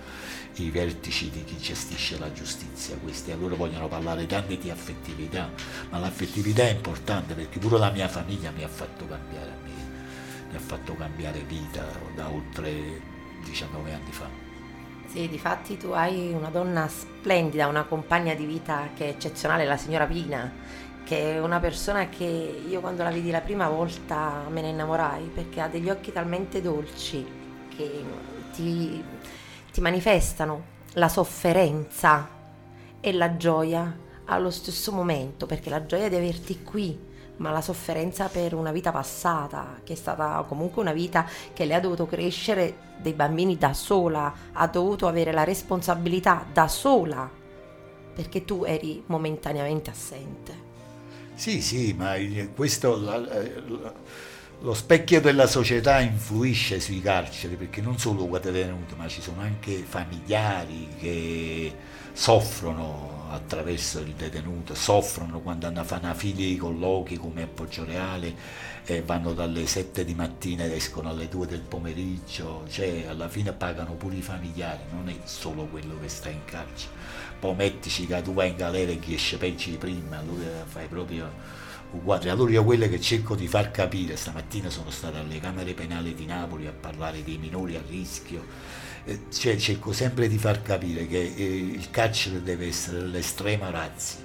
i 0.56 0.72
vertici 0.72 1.30
di 1.30 1.44
chi 1.44 1.58
gestisce 1.58 2.18
la 2.18 2.32
giustizia 2.34 2.98
questi, 2.98 3.32
a 3.32 3.36
loro 3.36 3.56
vogliono 3.56 3.88
parlare 3.88 4.26
tanto 4.26 4.56
di 4.56 4.70
affettività, 4.70 5.50
ma 5.90 6.00
l'affettività 6.00 6.64
è 6.64 6.72
importante 6.72 7.34
perché 7.36 7.60
pure 7.60 7.78
la 7.78 7.92
mia 7.92 8.08
famiglia 8.08 8.52
mi 8.52 8.64
ha 8.64 8.68
fatto 8.68 9.08
cambiare, 9.08 9.52
mi, 9.64 9.72
mi 10.50 10.56
ha 10.56 10.60
fatto 10.60 10.96
cambiare 10.96 11.40
vita 11.48 11.86
da 12.16 12.30
oltre 12.30 13.00
19 13.46 13.94
anni 13.94 14.12
fa. 14.12 14.28
Sì, 15.06 15.28
difatti 15.28 15.78
tu 15.78 15.92
hai 15.92 16.34
una 16.34 16.50
donna 16.50 16.88
splendida, 16.88 17.68
una 17.68 17.84
compagna 17.84 18.34
di 18.34 18.46
vita 18.46 18.90
che 18.96 19.06
è 19.06 19.10
eccezionale, 19.10 19.66
la 19.66 19.78
signora 19.78 20.06
Pina, 20.06 20.52
che 21.10 21.34
è 21.34 21.40
una 21.42 21.60
persona 21.60 22.08
che 22.08 22.62
io 22.68 22.82
quando 22.82 23.02
la 23.02 23.10
vidi 23.10 23.32
la 23.32 23.42
prima 23.42 23.68
volta 23.68 24.44
me 24.50 24.62
ne 24.62 24.70
innamorai 24.70 25.32
perché 25.34 25.60
ha 25.60 25.68
degli 25.68 25.90
occhi 25.90 26.12
talmente 26.12 26.62
dolci 26.62 27.26
che 27.76 28.04
ti, 28.54 29.04
ti 29.72 29.82
manifestano 29.82 30.62
la 30.94 31.10
sofferenza 31.10 32.30
e 33.00 33.12
la 33.12 33.38
gioia 33.38 33.92
allo 34.26 34.52
stesso 34.52 34.92
momento, 34.92 35.48
perché 35.48 35.72
la 35.72 35.84
gioia 35.88 36.10
di 36.10 36.16
averti 36.16 36.62
qui, 36.62 36.96
ma 37.38 37.50
la 37.50 37.62
sofferenza 37.62 38.28
per 38.28 38.54
una 38.54 38.72
vita 38.72 38.92
passata, 38.92 39.80
che 39.84 39.94
è 39.94 39.96
stata 39.96 40.46
comunque 40.48 40.84
una 40.84 40.94
vita 40.94 41.26
che 41.54 41.66
lei 41.66 41.76
ha 41.76 41.82
dovuto 41.82 42.06
crescere 42.06 42.78
dei 43.00 43.14
bambini 43.14 43.58
da 43.58 43.74
sola, 43.74 44.32
ha 44.52 44.68
dovuto 44.68 45.08
avere 45.08 45.32
la 45.32 45.44
responsabilità 45.44 46.46
da 46.54 46.68
sola, 46.68 47.28
perché 48.14 48.46
tu 48.46 48.64
eri 48.64 49.02
momentaneamente 49.08 49.90
assente. 49.90 50.69
Sì, 51.40 51.62
sì, 51.62 51.94
ma 51.94 52.16
questo, 52.54 52.98
lo 54.60 54.74
specchio 54.74 55.22
della 55.22 55.48
società 55.48 56.02
influisce 56.02 56.82
sui 56.82 57.00
carceri 57.00 57.56
perché 57.56 57.80
non 57.80 57.98
solo 57.98 58.26
detenuti, 58.52 58.94
ma 58.98 59.08
ci 59.08 59.22
sono 59.22 59.40
anche 59.40 59.78
familiari 59.88 60.90
che 61.00 61.74
soffrono 62.12 63.28
attraverso 63.30 64.00
il 64.00 64.16
detenuto, 64.16 64.76
soffrono 64.76 65.40
quando 65.40 65.68
hanno 65.68 65.80
fila 66.14 66.36
di 66.36 66.58
colloqui 66.58 67.16
come 67.16 67.44
a 67.44 67.48
Poggioreale 67.48 68.36
e 68.84 69.02
vanno 69.02 69.32
dalle 69.32 69.66
7 69.66 70.04
di 70.04 70.16
mattina 70.16 70.66
ed 70.66 70.74
escono 70.74 71.08
alle 71.08 71.30
2 71.30 71.48
del 71.48 71.62
pomeriggio, 71.62 72.66
cioè 72.70 73.06
alla 73.08 73.30
fine 73.30 73.54
pagano 73.54 73.94
pure 73.94 74.16
i 74.16 74.22
familiari, 74.22 74.82
non 74.92 75.08
è 75.08 75.16
solo 75.24 75.68
quello 75.68 75.98
che 76.02 76.10
sta 76.10 76.28
in 76.28 76.44
carcere 76.44 76.99
poi 77.40 77.56
mettici 77.56 78.06
che 78.06 78.22
tu 78.22 78.34
vai 78.34 78.50
in 78.50 78.56
galera 78.56 78.92
e 78.92 79.00
chi 79.00 79.14
esce 79.14 79.38
peggio 79.38 79.70
di 79.70 79.78
prima, 79.78 80.18
allora 80.18 80.66
fai 80.66 80.88
proprio 80.88 81.32
uguale. 81.92 82.30
Allora 82.30 82.52
io 82.52 82.64
quello 82.64 82.88
che 82.88 83.00
cerco 83.00 83.36
di 83.36 83.48
far 83.48 83.72
capire, 83.72 84.16
stamattina 84.16 84.70
sono 84.70 84.90
stato 84.90 85.18
alle 85.18 85.40
Camere 85.40 85.74
Penali 85.74 86.14
di 86.14 86.26
Napoli 86.26 86.68
a 86.68 86.72
parlare 86.72 87.24
dei 87.24 87.38
minori 87.38 87.76
a 87.76 87.82
rischio, 87.88 88.46
eh, 89.06 89.22
cioè, 89.32 89.56
cerco 89.58 89.94
sempre 89.94 90.28
di 90.28 90.38
far 90.38 90.62
capire 90.62 91.08
che 91.08 91.34
eh, 91.36 91.56
il 91.56 91.90
carcere 91.90 92.44
deve 92.44 92.68
essere 92.68 93.02
l'estrema 93.08 93.70
razza, 93.70 94.18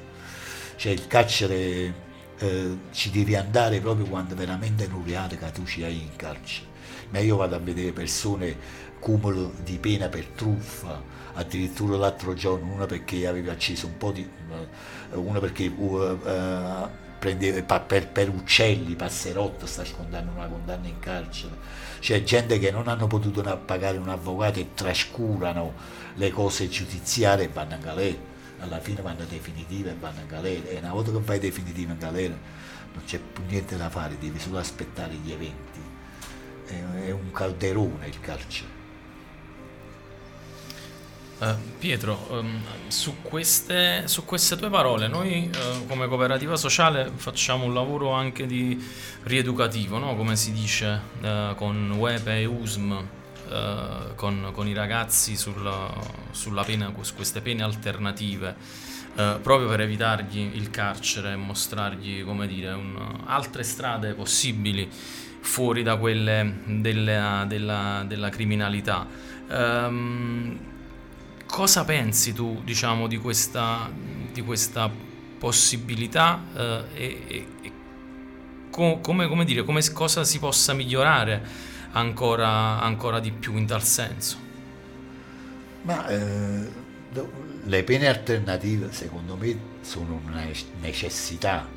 cioè 0.76 0.92
il 0.92 1.06
carcere 1.06 1.94
eh, 2.38 2.76
ci 2.90 3.10
devi 3.10 3.36
andare 3.36 3.80
proprio 3.80 4.06
quando 4.06 4.34
veramente 4.34 4.86
non 4.88 5.04
riate 5.04 5.38
che 5.38 5.52
tu 5.52 5.64
ci 5.64 5.82
hai 5.84 6.00
in 6.00 6.16
carcere. 6.16 6.72
Ma 7.10 7.20
io 7.20 7.36
vado 7.36 7.54
a 7.54 7.58
vedere 7.58 7.92
persone 7.92 8.56
cumulo 8.98 9.52
di 9.62 9.78
pena 9.78 10.08
per 10.08 10.24
truffa, 10.34 11.00
addirittura 11.34 11.96
l'altro 11.96 12.34
giorno 12.34 12.72
una 12.72 12.86
perché 12.86 13.26
aveva 13.26 13.52
acceso 13.52 13.86
un 13.86 13.96
po' 13.96 14.12
di... 14.12 14.22
Eh, 14.22 15.16
una 15.16 15.38
perché 15.38 15.66
uh, 15.66 16.18
prendeva 17.18 17.80
per, 17.80 18.08
per, 18.08 18.28
uccelli, 18.28 18.94
passerotto, 18.96 19.66
sta 19.66 19.84
scontando 19.84 20.32
una 20.32 20.46
condanna 20.46 20.86
in 20.86 20.98
carcere. 20.98 21.54
C'è 22.00 22.22
gente 22.22 22.58
che 22.58 22.70
non 22.70 22.88
hanno 22.88 23.06
potuto 23.06 23.42
pagare 23.64 23.96
un 23.96 24.08
avvocato 24.08 24.58
e 24.58 24.74
trascurano 24.74 25.72
le 26.14 26.30
cose 26.30 26.68
giudiziarie 26.68 27.46
e 27.46 27.48
vanno 27.48 27.74
in 27.74 27.80
galera. 27.80 28.18
Alla 28.60 28.78
fine 28.78 29.00
vanno 29.00 29.24
definitive 29.24 29.90
e 29.90 29.96
vanno 29.98 30.20
in 30.20 30.26
galera. 30.26 30.68
E 30.68 30.78
una 30.78 30.92
volta 30.92 31.12
che 31.12 31.20
vai 31.20 31.38
definitiva 31.38 31.92
in 31.92 31.98
galera 31.98 32.34
non 32.92 33.04
c'è 33.04 33.18
più 33.18 33.42
niente 33.48 33.76
da 33.76 33.88
fare, 33.88 34.16
devi 34.18 34.38
solo 34.38 34.58
aspettare 34.58 35.14
gli 35.14 35.32
eventi. 35.32 35.80
È, 36.66 37.06
è 37.06 37.10
un 37.10 37.30
calderone 37.32 38.06
il 38.06 38.20
carcere. 38.20 38.73
Uh, 41.44 41.56
Pietro, 41.78 42.26
um, 42.30 42.58
su, 42.88 43.16
queste, 43.20 44.04
su, 44.08 44.24
queste, 44.24 44.56
tue 44.56 44.70
parole, 44.70 45.08
noi 45.08 45.50
uh, 45.52 45.86
come 45.86 46.08
cooperativa 46.08 46.56
sociale 46.56 47.10
facciamo 47.14 47.66
un 47.66 47.74
lavoro 47.74 48.12
anche 48.12 48.46
di 48.46 48.82
rieducativo, 49.24 49.98
no? 49.98 50.16
come 50.16 50.36
si 50.36 50.52
dice, 50.52 50.98
uh, 51.20 51.54
con 51.54 51.92
WEPE 51.98 52.40
e 52.40 52.44
USM, 52.46 52.96
con, 54.14 54.50
con, 54.52 54.66
i 54.66 54.72
ragazzi 54.72 55.36
sulla, 55.36 55.92
sulla 56.30 56.64
pena, 56.64 56.90
su 57.02 57.14
queste 57.14 57.42
pene 57.42 57.62
alternative, 57.62 58.56
proprio 59.14 59.68
per 59.68 59.82
evitargli 59.82 60.50
il 60.54 60.70
carcere 60.70 61.32
e 61.32 61.36
mostrargli 61.36 62.24
dire, 62.46 62.72
un, 62.72 63.20
altre 63.26 63.62
strade 63.62 64.14
possibili 64.14 64.88
fuori 64.90 65.82
da 65.82 65.96
quelle 65.96 66.62
della, 66.64 67.44
della, 67.46 68.02
della 68.08 68.30
criminalità. 68.30 69.06
Um, 69.46 70.72
cosa 71.54 71.84
pensi 71.84 72.32
tu, 72.32 72.62
diciamo, 72.64 73.06
di 73.06 73.16
questa, 73.16 73.88
di 74.32 74.42
questa 74.42 74.90
possibilità 75.38 76.42
eh, 76.52 76.84
e, 76.94 77.46
e 77.60 77.72
co- 78.70 78.98
come, 78.98 79.28
come, 79.28 79.44
dire, 79.44 79.62
come, 79.62 79.80
cosa 79.92 80.24
si 80.24 80.40
possa 80.40 80.72
migliorare 80.72 81.46
ancora, 81.92 82.80
ancora 82.80 83.20
di 83.20 83.30
più 83.30 83.56
in 83.56 83.66
tal 83.66 83.84
senso? 83.84 84.36
Ma 85.82 86.08
eh, 86.08 86.68
le 87.62 87.84
pene 87.84 88.08
alternative 88.08 88.90
secondo 88.90 89.36
me 89.36 89.56
sono 89.82 90.20
una 90.26 90.44
necessità 90.80 91.68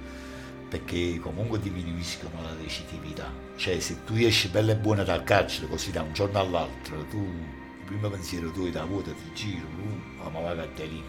perché 0.67 1.19
comunque 1.19 1.59
diminuiscono 1.59 2.41
la 2.41 2.55
recitività. 2.59 3.31
Cioè 3.55 3.79
se 3.79 4.03
tu 4.05 4.15
esci 4.15 4.47
bella 4.47 4.71
e 4.71 4.75
buona 4.75 5.03
dal 5.03 5.23
carcere 5.23 5.67
così 5.67 5.91
da 5.91 6.01
un 6.01 6.13
giorno 6.13 6.39
all'altro, 6.39 7.05
tu 7.11 7.56
primo 7.87 8.09
pensiero 8.09 8.51
tu 8.51 8.67
è 8.67 8.69
da 8.69 8.85
vuota, 8.85 9.11
ti 9.11 9.33
giro, 9.33 9.65
uh, 9.65 10.29
ma 10.29 10.39
vai 10.39 10.59
a 10.59 10.67
lì. 10.83 11.03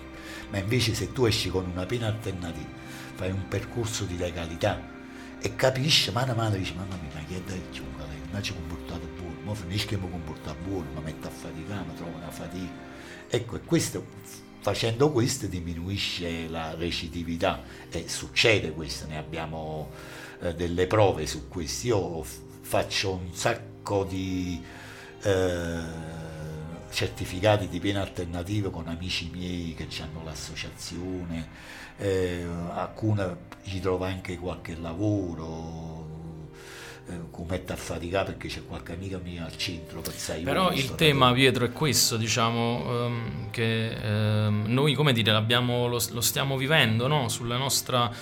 Ma 0.50 0.58
invece 0.58 0.94
se 0.94 1.12
tu 1.12 1.26
esci 1.26 1.50
con 1.50 1.68
una 1.70 1.84
pena 1.84 2.06
alternativa, 2.06 2.68
fai 3.14 3.30
un 3.30 3.46
percorso 3.48 4.04
di 4.04 4.16
legalità 4.16 4.80
e 5.40 5.54
capisci, 5.54 6.10
mano 6.10 6.32
a 6.32 6.34
mano 6.34 6.56
dici, 6.56 6.74
mamma 6.74 6.96
mia, 7.00 7.10
ma 7.12 7.26
che 7.26 7.36
è 7.36 7.40
da 7.40 7.54
giocare, 7.70 8.16
non 8.30 8.42
ci 8.42 8.54
comportato 8.54 9.06
buono, 9.18 9.36
ma 9.42 9.54
finisco 9.54 9.88
che 9.88 9.96
mi 9.96 10.10
comporta 10.10 10.54
buono, 10.54 10.86
mi 10.94 11.02
metto 11.02 11.26
a 11.26 11.30
faticare, 11.30 11.84
mi 11.86 11.94
trovo 11.94 12.16
una 12.16 12.30
fatica. 12.30 12.86
Ecco, 13.28 13.56
e 13.56 13.60
questo 13.60 14.04
Facendo 14.60 15.12
questo 15.12 15.46
diminuisce 15.46 16.48
la 16.48 16.74
recitività 16.74 17.62
e 17.90 18.08
succede 18.08 18.72
questo, 18.72 19.06
ne 19.06 19.16
abbiamo 19.16 19.90
eh, 20.40 20.54
delle 20.54 20.88
prove 20.88 21.26
su 21.26 21.48
questo. 21.48 21.86
Io 21.86 22.24
faccio 22.60 23.12
un 23.12 23.32
sacco 23.32 24.04
di 24.04 24.60
eh, 25.22 25.80
certificati 26.90 27.68
di 27.68 27.80
pena 27.80 28.00
alternativa 28.00 28.70
con 28.70 28.88
amici 28.88 29.30
miei 29.32 29.74
che 29.74 29.88
hanno 30.02 30.22
l'associazione, 30.24 31.48
eh, 31.98 32.46
alcune 32.72 33.46
gli 33.62 33.80
trovo 33.80 34.04
anche 34.04 34.38
qualche 34.38 34.76
lavoro, 34.80 36.08
eh, 37.08 37.44
mette 37.46 37.72
a 37.72 37.76
faticare 37.76 38.32
perché 38.32 38.48
c'è 38.48 38.66
qualche 38.66 38.92
amica 38.92 39.18
mia 39.18 39.44
al 39.44 39.56
centro 39.56 40.00
per 40.00 40.12
sei 40.12 40.42
però 40.42 40.70
il 40.72 40.94
tema 40.94 41.32
Pietro 41.32 41.64
è 41.64 41.72
questo 41.72 42.18
diciamo 42.18 43.04
um, 43.06 43.50
che 43.50 43.96
um, 44.02 44.64
noi 44.66 44.92
come 44.92 45.12
dire 45.14 45.30
lo, 45.86 46.02
lo, 46.10 46.20
stiamo 46.20 46.58
vivendo 46.58 47.06
no? 47.06 47.28
sulla, 47.28 47.56
nostra, 47.56 48.12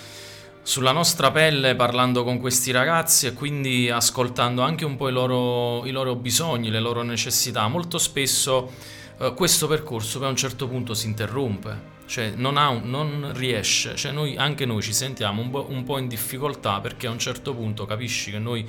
sulla 0.67 0.91
nostra 0.91 1.31
pelle 1.31 1.77
parlando 1.77 2.25
con 2.25 2.41
questi 2.41 2.73
ragazzi 2.73 3.29
e 3.29 3.35
quindi 3.35 3.89
ascoltando 3.89 4.63
anche 4.63 4.85
un 4.85 4.97
po' 4.97 5.09
i 5.09 5.13
loro, 5.13 5.87
i 5.87 5.93
loro 5.93 6.17
bisogni 6.17 6.71
le 6.71 6.81
loro 6.81 7.03
necessità. 7.03 7.69
Molto 7.69 7.99
spesso 7.99 8.73
uh, 9.19 9.33
questo 9.35 9.69
percorso 9.69 10.19
poi 10.19 10.27
a 10.27 10.31
un 10.31 10.37
certo 10.37 10.67
punto 10.67 10.93
si 10.93 11.07
interrompe 11.07 11.95
cioè 12.07 12.33
non, 12.35 12.57
ha, 12.57 12.71
non 12.71 13.33
riesce, 13.35 13.97
cioè 13.97 14.13
noi, 14.13 14.37
anche 14.37 14.65
noi 14.65 14.81
ci 14.81 14.93
sentiamo 14.93 15.41
un 15.43 15.51
po', 15.51 15.67
un 15.69 15.83
po', 15.85 15.99
in 15.99 16.07
difficoltà 16.07 16.81
perché 16.81 17.09
a 17.09 17.11
un 17.11 17.19
certo 17.19 17.53
punto 17.53 17.85
capisci 17.85 18.31
che 18.31 18.39
noi 18.39 18.65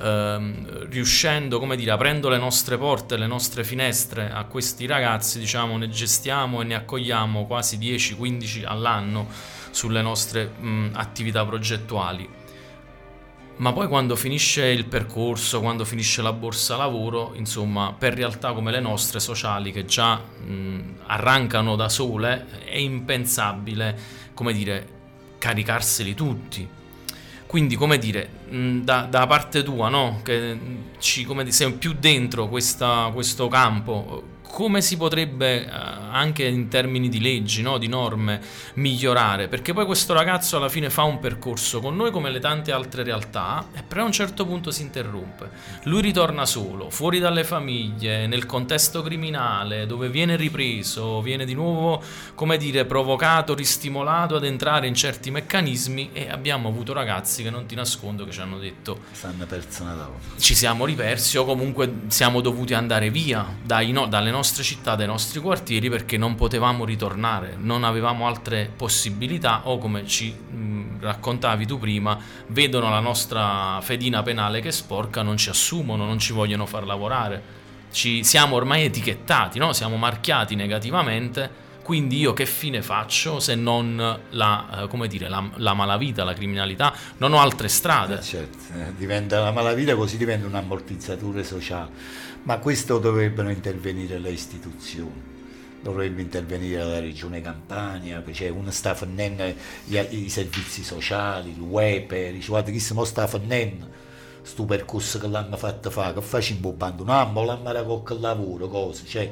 ehm, 0.00 0.88
riuscendo, 0.90 1.58
come 1.58 1.76
dire, 1.76 1.92
aprendo 1.92 2.28
le 2.28 2.36
nostre 2.36 2.76
porte, 2.76 3.16
le 3.16 3.26
nostre 3.26 3.64
finestre 3.64 4.30
a 4.30 4.44
questi 4.44 4.84
ragazzi, 4.84 5.38
diciamo, 5.38 5.78
ne 5.78 5.88
gestiamo 5.88 6.60
e 6.60 6.64
ne 6.64 6.74
accogliamo 6.74 7.46
quasi 7.46 7.78
10-15 7.78 8.64
all'anno 8.66 9.28
sulle 9.74 10.02
nostre 10.02 10.46
mh, 10.46 10.90
attività 10.94 11.44
progettuali 11.44 12.42
ma 13.56 13.72
poi 13.72 13.86
quando 13.86 14.16
finisce 14.16 14.66
il 14.66 14.84
percorso, 14.86 15.60
quando 15.60 15.84
finisce 15.84 16.22
la 16.22 16.32
borsa 16.32 16.76
lavoro, 16.76 17.34
insomma, 17.36 17.94
per 17.96 18.14
realtà 18.14 18.52
come 18.52 18.72
le 18.72 18.80
nostre 18.80 19.20
sociali 19.20 19.70
che 19.70 19.84
già 19.84 20.16
mh, 20.16 20.94
arrancano 21.06 21.76
da 21.76 21.88
sole, 21.88 22.46
è 22.64 22.76
impensabile, 22.76 23.96
come 24.34 24.52
dire, 24.52 24.88
caricarseli 25.38 26.14
tutti. 26.14 26.68
Quindi, 27.46 27.76
come 27.76 27.98
dire, 27.98 28.28
mh, 28.48 28.78
da, 28.80 29.02
da, 29.02 29.24
parte 29.28 29.62
tua, 29.62 29.88
no? 29.88 30.20
Che 30.24 30.58
ci, 30.98 31.22
come 31.24 31.44
dire, 31.44 31.54
sei 31.54 31.72
più 31.74 31.94
dentro 31.96 32.48
questa, 32.48 33.08
questo 33.12 33.46
campo, 33.46 34.33
come 34.54 34.80
si 34.82 34.96
potrebbe 34.96 35.64
eh, 35.64 35.68
anche 35.68 36.44
in 36.44 36.68
termini 36.68 37.08
di 37.08 37.20
leggi, 37.20 37.60
no? 37.60 37.76
di 37.76 37.88
norme, 37.88 38.40
migliorare, 38.74 39.48
perché 39.48 39.72
poi 39.72 39.84
questo 39.84 40.12
ragazzo 40.12 40.56
alla 40.56 40.68
fine 40.68 40.90
fa 40.90 41.02
un 41.02 41.18
percorso 41.18 41.80
con 41.80 41.96
noi 41.96 42.12
come 42.12 42.30
le 42.30 42.38
tante 42.38 42.70
altre 42.70 43.02
realtà 43.02 43.66
e 43.74 43.82
però 43.82 44.02
a 44.02 44.04
un 44.04 44.12
certo 44.12 44.46
punto 44.46 44.70
si 44.70 44.82
interrompe. 44.82 45.50
Lui 45.86 46.02
ritorna 46.02 46.46
solo, 46.46 46.88
fuori 46.88 47.18
dalle 47.18 47.42
famiglie, 47.42 48.28
nel 48.28 48.46
contesto 48.46 49.02
criminale, 49.02 49.86
dove 49.86 50.08
viene 50.08 50.36
ripreso, 50.36 51.20
viene 51.20 51.44
di 51.44 51.54
nuovo, 51.54 52.00
come 52.36 52.56
dire, 52.56 52.84
provocato, 52.84 53.56
ristimolato 53.56 54.36
ad 54.36 54.44
entrare 54.44 54.86
in 54.86 54.94
certi 54.94 55.32
meccanismi 55.32 56.10
e 56.12 56.30
abbiamo 56.30 56.68
avuto 56.68 56.92
ragazzi 56.92 57.42
che 57.42 57.50
non 57.50 57.66
ti 57.66 57.74
nascondo 57.74 58.24
che 58.24 58.30
ci 58.30 58.40
hanno 58.40 58.58
detto 58.58 59.00
ci 60.38 60.54
siamo 60.54 60.84
ripersi 60.84 61.38
o 61.38 61.44
comunque 61.44 62.02
siamo 62.06 62.40
dovuti 62.40 62.72
andare 62.72 63.10
via 63.10 63.44
dai, 63.60 63.90
no, 63.90 64.06
dalle 64.06 64.30
nostre 64.30 64.42
nostre 64.44 64.62
città, 64.62 64.94
dai 64.94 65.06
nostri 65.06 65.40
quartieri 65.40 65.88
perché 65.88 66.18
non 66.18 66.34
potevamo 66.34 66.84
ritornare, 66.84 67.56
non 67.58 67.82
avevamo 67.82 68.26
altre 68.26 68.70
possibilità 68.76 69.62
o 69.68 69.78
come 69.78 70.06
ci 70.06 70.36
raccontavi 71.00 71.64
tu 71.64 71.78
prima, 71.78 72.18
vedono 72.48 72.90
la 72.90 73.00
nostra 73.00 73.80
fedina 73.80 74.22
penale 74.22 74.60
che 74.60 74.68
è 74.68 74.70
sporca, 74.70 75.22
non 75.22 75.38
ci 75.38 75.48
assumono, 75.48 76.04
non 76.04 76.18
ci 76.18 76.34
vogliono 76.34 76.66
far 76.66 76.84
lavorare. 76.84 77.62
Ci, 77.90 78.22
siamo 78.22 78.56
ormai 78.56 78.84
etichettati, 78.84 79.58
no? 79.58 79.72
siamo 79.72 79.96
marchiati 79.96 80.54
negativamente 80.54 81.62
quindi 81.84 82.18
io 82.18 82.32
che 82.32 82.46
fine 82.46 82.80
faccio 82.80 83.40
se 83.40 83.54
non 83.54 84.18
la, 84.30 84.88
eh, 84.90 85.06
dire, 85.06 85.28
la, 85.28 85.46
la 85.56 85.74
malavita, 85.74 86.24
la 86.24 86.32
criminalità? 86.32 86.94
Non 87.18 87.34
ho 87.34 87.40
altre 87.40 87.68
strade. 87.68 88.14
Eh 88.14 88.22
certo, 88.22 88.58
eh, 88.74 88.94
diventa 88.96 89.40
la 89.40 89.52
malavita 89.52 89.94
così 89.94 90.16
diventa 90.16 90.46
un 90.46 90.54
ammortizzatore 90.54 91.44
sociale. 91.44 91.90
Ma 92.44 92.58
questo 92.58 92.98
dovrebbero 92.98 93.48
intervenire 93.48 94.18
le 94.18 94.30
istituzioni 94.30 95.32
dovrebbe 95.84 96.22
intervenire 96.22 96.82
la 96.82 96.98
regione 96.98 97.42
Campania, 97.42 98.22
c'è 98.22 98.48
uno 98.48 98.70
sta 98.70 98.94
fornendo 98.94 99.44
i, 99.88 100.28
servizi 100.30 100.82
sociali, 100.82 101.54
web, 101.58 102.30
dice 102.30 102.48
guarda 102.48 102.70
chi 102.70 102.80
si 102.80 102.94
sta 103.04 103.26
fornendo 103.26 103.86
sto 104.40 104.64
percorso 104.64 105.18
che 105.18 105.26
l'hanno 105.26 105.56
fatto 105.56 105.90
fare, 105.90 106.14
che 106.14 106.20
facciamo 106.22 106.70
abbandonare, 106.70 107.44
l'hanno 107.44 107.72
raccolto 107.72 108.14
il 108.14 108.20
lavoro, 108.20 108.68
cose, 108.68 109.04
cioè 109.06 109.30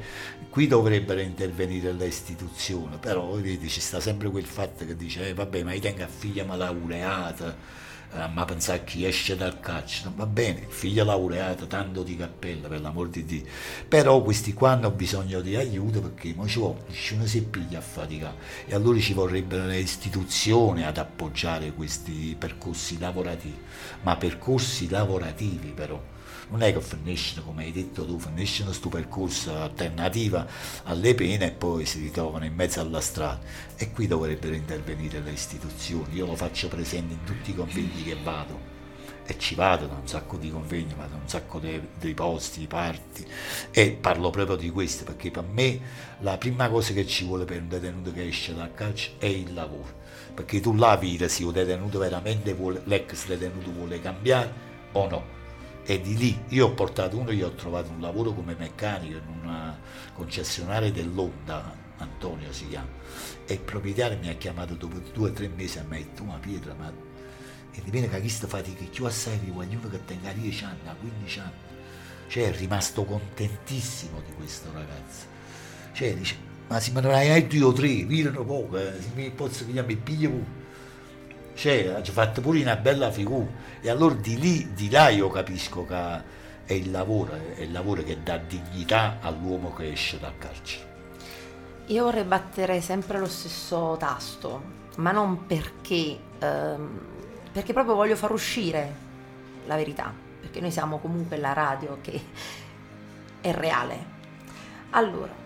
qui 0.49 0.67
dovrebbero 0.67 1.21
intervenire 1.21 1.91
le 1.91 2.05
istituzioni, 2.05 2.97
però 2.99 3.31
vedi 3.33 3.67
sta 3.69 3.99
sempre 3.99 4.29
quel 4.29 4.45
fatto 4.45 4.85
che 4.85 4.95
dice 4.95 5.29
eh, 5.29 5.33
vabbè 5.33 5.63
ma 5.63 5.73
io 5.73 5.81
tengo 5.81 6.03
a 6.03 6.07
figlia 6.07 6.45
ma 6.45 6.55
laureata, 6.55 7.55
ma 8.31 8.45
pensare 8.45 8.83
chi 8.83 9.05
esce 9.05 9.35
dal 9.35 9.59
calcio, 9.59 10.11
va 10.15 10.25
bene, 10.25 10.65
figlio 10.67 11.03
laureato, 11.03 11.65
tanto 11.67 12.03
di 12.03 12.15
cappella 12.15 12.67
per 12.67 12.81
l'amor 12.81 13.09
di 13.09 13.25
Dio, 13.25 13.43
però 13.87 14.21
questi 14.21 14.53
qua 14.53 14.71
hanno 14.71 14.91
bisogno 14.91 15.41
di 15.41 15.55
aiuto 15.55 16.01
perché 16.01 16.33
mo 16.35 16.47
ci 16.47 16.59
vuole, 16.59 16.83
nessuno 16.87 17.25
si 17.25 17.43
piglia 17.43 17.79
a 17.79 17.81
faticare 17.81 18.35
e 18.67 18.75
allora 18.75 18.99
ci 18.99 19.13
vorrebbero 19.13 19.65
le 19.65 19.79
istituzioni 19.79 20.83
ad 20.83 20.97
appoggiare 20.97 21.73
questi 21.73 22.35
percorsi 22.37 22.99
lavorativi, 22.99 23.59
ma 24.03 24.15
percorsi 24.15 24.89
lavorativi 24.89 25.69
però 25.69 26.12
non 26.53 26.61
è 26.61 26.71
che 26.71 26.81
finiscono, 26.81 27.47
come 27.47 27.63
hai 27.63 27.71
detto 27.71 28.05
tu, 28.05 28.19
finiscono 28.19 28.67
questo 28.67 28.87
percorso 28.87 29.55
alternativo 29.55 30.45
alle 30.83 31.15
pene 31.15 31.47
e 31.47 31.51
poi 31.51 31.83
si 31.83 31.99
ritrovano 31.99 32.45
in 32.45 32.53
mezzo 32.53 32.79
alla 32.79 33.01
strada. 33.01 33.39
E 33.75 33.91
qui 33.91 34.05
dovrebbero 34.05 34.53
intervenire 34.53 35.19
le 35.19 35.31
istituzioni. 35.31 36.13
Io 36.13 36.27
lo 36.27 36.35
faccio 36.35 36.67
presente 36.67 37.13
in 37.15 37.23
tutti 37.23 37.49
i 37.49 37.55
convegni 37.55 38.03
che 38.03 38.15
vado 38.21 38.71
e 39.25 39.35
ci 39.39 39.55
vado 39.55 39.87
da 39.87 39.95
un 39.95 40.07
sacco 40.07 40.37
di 40.37 40.51
convegni, 40.51 40.93
vado 40.95 41.15
da 41.15 41.21
un 41.23 41.27
sacco 41.27 41.59
di 41.59 42.13
posti, 42.13 42.59
di 42.59 42.67
parti 42.67 43.25
e 43.71 43.97
parlo 43.99 44.29
proprio 44.29 44.55
di 44.55 44.69
questo 44.69 45.05
perché 45.05 45.31
per 45.31 45.45
me 45.49 45.79
la 46.19 46.37
prima 46.37 46.69
cosa 46.69 46.93
che 46.93 47.07
ci 47.07 47.25
vuole 47.25 47.45
per 47.45 47.61
un 47.61 47.69
detenuto 47.69 48.11
che 48.11 48.27
esce 48.27 48.53
dal 48.53 48.75
calcio 48.75 49.13
è 49.17 49.25
il 49.25 49.53
lavoro 49.53 50.01
perché 50.35 50.59
tu 50.59 50.75
la 50.75 50.97
vita 50.97 51.27
se 51.27 51.45
un 51.45 51.53
detenuto 51.53 51.99
veramente 51.99 52.53
vuole, 52.53 52.81
l'ex 52.83 53.25
detenuto 53.25 53.71
vuole 53.71 53.99
cambiare 54.01 54.53
o 54.91 55.07
no 55.07 55.41
E 55.85 55.99
di 56.01 56.15
lì 56.15 56.43
io 56.49 56.67
ho 56.67 56.71
portato 56.73 57.17
uno, 57.17 57.31
io 57.31 57.47
ho 57.47 57.51
trovato 57.51 57.91
un 57.91 57.99
lavoro 57.99 58.33
come 58.33 58.55
meccanico 58.57 59.17
in 59.17 59.39
una 59.41 59.77
concessionaria 60.13 60.91
dell'Onda, 60.91 61.75
Antonio 61.97 62.51
si 62.53 62.67
chiama, 62.69 62.87
e 63.45 63.53
il 63.53 63.59
proprietario 63.59 64.17
mi 64.17 64.29
ha 64.29 64.33
chiamato 64.33 64.75
dopo 64.75 64.97
due 65.11 65.29
o 65.29 65.33
tre 65.33 65.49
mesi 65.49 65.79
a 65.79 65.85
me 65.87 65.99
e 65.99 66.13
tu 66.13 66.23
ma 66.23 66.37
Pietro, 66.37 66.73
ma 66.75 66.91
e 67.75 67.81
viene 67.89 68.07
che 68.07 68.19
questa 68.19 68.47
fatica 68.47 68.85
più 68.85 69.05
assai 69.05 69.39
di 69.39 69.51
ognuno 69.53 69.89
che 69.89 70.05
tenga 70.05 70.31
10 70.31 70.63
anni, 70.63 70.79
15 70.99 71.39
anni. 71.39 71.51
Cioè 72.27 72.51
è 72.51 72.57
rimasto 72.57 73.03
contentissimo 73.03 74.21
di 74.25 74.33
questo 74.35 74.71
ragazzo. 74.71 75.25
Cioè 75.91 76.15
dice, 76.15 76.35
ma 76.67 76.79
se 76.79 76.91
me 76.91 77.01
ne 77.01 77.13
hai 77.13 77.47
due 77.47 77.63
o 77.63 77.73
tre, 77.73 78.03
virano 78.05 78.45
poco, 78.45 78.77
eh, 78.77 78.93
se 79.01 79.09
mi 79.15 79.29
posso 79.31 79.65
pigliare 79.65 79.87
mi 79.87 79.95
piglio 79.95 80.29
pure. 80.29 80.62
Cioè, 81.53 81.87
ha 81.87 82.03
fatto 82.03 82.41
pure 82.41 82.61
una 82.61 82.75
bella 82.75 83.11
figura. 83.11 83.47
E 83.81 83.89
allora 83.89 84.15
di 84.15 84.39
lì, 84.39 84.73
di 84.73 84.89
là 84.89 85.09
io 85.09 85.29
capisco 85.29 85.85
che 85.85 85.95
è 86.65 86.73
il 86.73 86.91
lavoro, 86.91 87.33
è 87.55 87.61
il 87.61 87.71
lavoro 87.71 88.03
che 88.03 88.21
dà 88.23 88.37
dignità 88.37 89.17
all'uomo 89.21 89.73
che 89.73 89.91
esce 89.91 90.19
dal 90.19 90.37
carcere. 90.37 90.91
Io 91.87 92.03
vorrei 92.03 92.23
battere 92.23 92.79
sempre 92.79 93.19
lo 93.19 93.27
stesso 93.27 93.97
tasto, 93.99 94.61
ma 94.97 95.11
non 95.11 95.45
perché, 95.45 96.17
ehm, 96.39 96.99
perché 97.51 97.73
proprio 97.73 97.95
voglio 97.95 98.15
far 98.15 98.31
uscire 98.31 98.95
la 99.65 99.75
verità, 99.75 100.13
perché 100.39 100.61
noi 100.61 100.71
siamo 100.71 100.99
comunque 100.99 101.37
la 101.37 101.51
radio 101.51 101.97
che 102.01 102.21
è 103.41 103.51
reale. 103.51 104.11
Allora, 104.91 105.42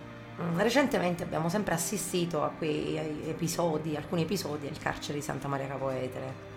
recentemente 0.56 1.22
abbiamo 1.22 1.48
sempre 1.48 1.74
assistito 1.74 2.42
a 2.42 2.50
quei 2.50 2.96
episodi, 3.28 3.96
alcuni 3.96 4.22
episodi 4.22 4.68
del 4.68 4.78
carcere 4.78 5.18
di 5.18 5.24
Santa 5.24 5.48
Maria 5.48 5.66
Capoetere, 5.66 6.56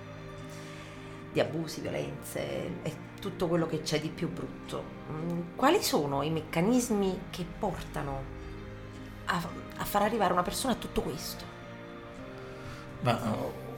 di 1.32 1.39
abusi, 1.39 1.82
violenze 1.82 2.39
e 2.84 2.96
tutto 3.20 3.48
quello 3.48 3.67
che 3.67 3.82
c'è 3.82 4.00
di 4.00 4.10
più 4.10 4.30
brutto. 4.30 4.84
Mm, 5.12 5.41
quali 5.56 5.82
sono 5.82 6.22
i 6.22 6.30
meccanismi 6.30 7.22
che 7.30 7.46
portano 7.60 8.24
a, 9.26 9.41
a 9.78 9.86
far 9.86 10.04
arrivare 10.04 10.34
una 10.34 10.44
persona 10.44 10.74
a 10.74 10.78
tutto 10.78 11.02
questo? 11.02 11.46
Ma 13.02 13.20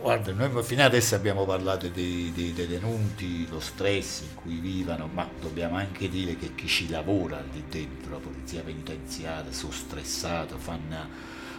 guarda, 0.04 0.34
noi 0.34 0.64
fino 0.64 0.84
adesso 0.84 1.16
abbiamo 1.16 1.46
parlato 1.46 1.88
dei, 1.88 2.30
dei, 2.36 2.52
detenuti, 2.52 3.48
lo 3.48 3.62
stress 3.62 4.24
in 4.24 4.36
cui 4.36 4.56
vivono, 4.56 5.08
ma 5.08 5.28
dobbiamo 5.40 5.78
anche 5.78 6.10
dire 6.10 6.36
che 6.36 6.54
chi 6.56 6.68
ci 6.68 6.90
lavora 6.90 7.42
lì 7.54 7.64
dentro, 7.70 8.12
la 8.12 8.18
polizia 8.18 8.62
penitenziaria, 8.62 9.52
sono 9.54 9.72
stressati, 9.72 10.56
fanno, 10.58 11.08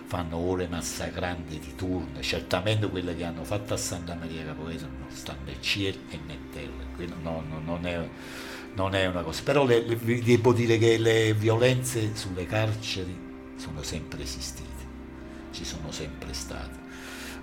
fanno 0.05 0.37
ore 0.37 0.69
massacranti 0.69 1.59
di 1.59 1.75
turno. 1.75 2.21
Certamente 2.21 2.87
quelle 2.87 3.17
che 3.17 3.25
hanno 3.25 3.45
fatto 3.45 3.73
a 3.73 3.79
Santa 3.79 4.15
Maria 4.15 4.45
Capoeto 4.45 4.87
non 4.87 5.09
stanno 5.09 5.45
né 5.47 5.57
cielo 5.61 5.99
e 6.11 6.19
né 6.27 6.39
terra, 6.53 7.17
no, 7.23 7.43
no, 7.49 7.61
non, 7.65 7.87
è, 7.87 8.09
non, 8.75 8.95
è, 8.95 9.07
una 9.07 9.23
cosa. 9.23 9.43
Però 9.43 9.65
le, 9.65 9.81
le, 9.87 10.23
devo 10.23 10.53
dire 10.53 10.77
che 10.77 10.99
le 10.99 11.33
violenze 11.33 12.15
sulle 12.15 12.45
carceri 12.45 13.19
sono 13.57 13.83
sempre 13.83 14.23
esistite, 14.23 14.85
ci 15.51 15.65
sono 15.65 15.91
sempre 15.91 16.35
state. 16.35 16.84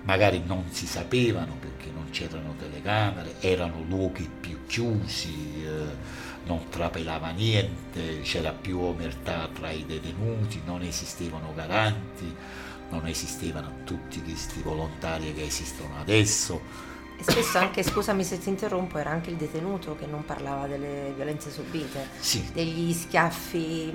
Magari 0.04 0.42
non 0.46 0.66
si 0.72 0.88
sapevano 0.88 1.56
perché 1.60 1.90
non 1.94 2.10
c'erano 2.10 2.56
telecamere, 2.58 3.36
erano 3.40 3.84
luoghi 3.88 4.30
più 4.40 4.66
chiusi, 4.66 5.64
eh, 5.64 5.96
non 6.46 6.70
trapelava 6.70 7.30
niente, 7.30 8.22
c'era 8.22 8.52
più 8.52 8.80
omertà 8.80 9.48
tra 9.54 9.70
i 9.70 9.86
detenuti, 9.86 10.62
non 10.66 10.82
esistevano 10.82 11.54
garanti, 11.54 12.36
non 12.90 13.06
esistevano 13.08 13.84
tutti 13.84 14.22
questi 14.22 14.62
volontari 14.62 15.34
che 15.34 15.44
esistono 15.44 16.00
adesso. 16.00 16.90
E 17.18 17.24
spesso 17.24 17.60
anche, 17.60 17.84
scusami 17.84 18.24
se 18.24 18.40
ti 18.40 18.50
interrompo, 18.50 18.98
era 18.98 19.12
anche 19.12 19.30
il 19.30 19.36
detenuto 19.36 19.96
che 19.96 20.08
non 20.08 20.26
parlava 20.26 20.66
delle 20.66 21.14
violenze 21.16 21.52
subite, 21.52 22.08
sì. 22.20 22.50
degli 22.52 22.92
schiaffi 22.92 23.94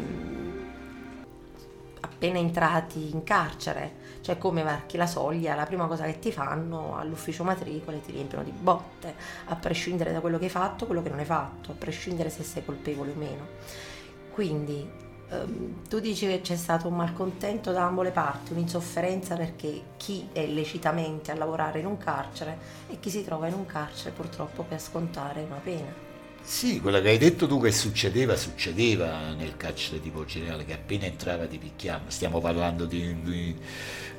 appena 2.01 2.39
entrati 2.39 3.11
in 3.11 3.25
carcere, 3.25 4.06
cioè 4.27 4.39
come 4.39 4.65
varchi 4.65 4.97
la 4.97 5.07
soglia, 5.07 5.55
la 5.55 5.67
prima 5.67 5.87
cosa 5.87 6.05
che 6.05 6.19
ti 6.19 6.33
fanno 6.33 6.97
all'ufficio 6.99 7.45
matricole 7.45 8.01
ti 8.01 8.11
riempiono 8.11 8.43
di 8.43 8.51
botte, 8.51 9.15
a 9.45 9.55
prescindere 9.55 10.13
da 10.13 10.19
quello 10.19 10.37
che 10.37 10.47
hai 10.47 10.51
fatto, 10.51 10.85
quello 10.85 11.01
che 11.01 11.11
non 11.11 11.21
hai 11.21 11.25
fatto, 11.25 11.71
a 11.71 11.75
prescindere 11.75 12.29
se 12.29 12.43
sei 12.43 12.65
colpevole 12.65 13.13
o 13.13 13.15
meno. 13.15 13.47
Quindi 14.33 14.85
ehm, 15.31 15.85
tu 15.89 16.01
dici 16.01 16.27
che 16.27 16.41
c'è 16.41 16.57
stato 16.57 16.89
un 16.89 16.97
malcontento 16.97 17.71
da 17.71 17.85
ambo 17.85 18.03
le 18.03 18.11
parti, 18.11 18.51
un'insofferenza 18.51 19.37
perché 19.37 19.83
chi 19.97 20.29
è 20.33 20.45
lecitamente 20.45 21.31
a 21.31 21.37
lavorare 21.37 21.79
in 21.79 21.87
un 21.87 21.97
carcere 21.97 22.59
e 22.89 22.99
chi 22.99 23.11
si 23.11 23.23
trova 23.23 23.47
in 23.47 23.55
un 23.55 23.65
carcere 23.65 24.11
purtroppo 24.11 24.65
per 24.65 24.81
scontare 24.81 25.45
una 25.45 25.61
pena. 25.63 26.16
Sì, 26.47 26.81
quello 26.81 27.01
che 27.01 27.09
hai 27.09 27.19
detto 27.19 27.49
tu 27.49 27.61
che 27.61 27.73
succedeva, 27.73 28.37
succedeva 28.37 29.33
nel 29.33 29.57
carcere 29.57 30.01
di 30.01 30.11
Poggioreale, 30.11 30.65
che 30.65 30.75
appena 30.75 31.05
entrava 31.05 31.45
ti 31.49 31.59
picchiamo. 31.59 32.05
Stiamo 32.07 32.41
parlando 32.41 32.87
di, 32.87 33.21
di, 33.21 33.57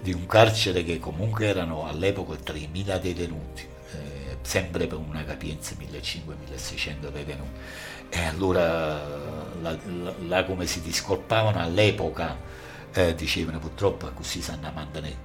di, 0.01 0.11
un 0.11 0.25
carcere 0.25 0.83
che 0.83 0.99
comunque 0.99 1.45
erano 1.45 1.87
all'epoca 1.87 2.33
3.000 2.33 2.99
detenuti, 2.99 3.61
eh, 3.93 4.37
sempre 4.41 4.87
per 4.87 4.97
una 4.97 5.23
capienza 5.23 5.73
1.500-1.600 5.75 7.09
detenuti. 7.11 7.49
E 8.09 8.25
allora 8.25 9.01
là, 9.61 9.77
là, 10.27 10.43
come 10.43 10.65
si 10.65 10.81
discolpavano 10.81 11.61
all'epoca, 11.61 12.37
eh, 12.91 13.15
dicevano 13.15 13.59
purtroppo 13.59 14.11
così 14.11 14.41
sanno 14.41 14.69
mandare, 14.75 15.15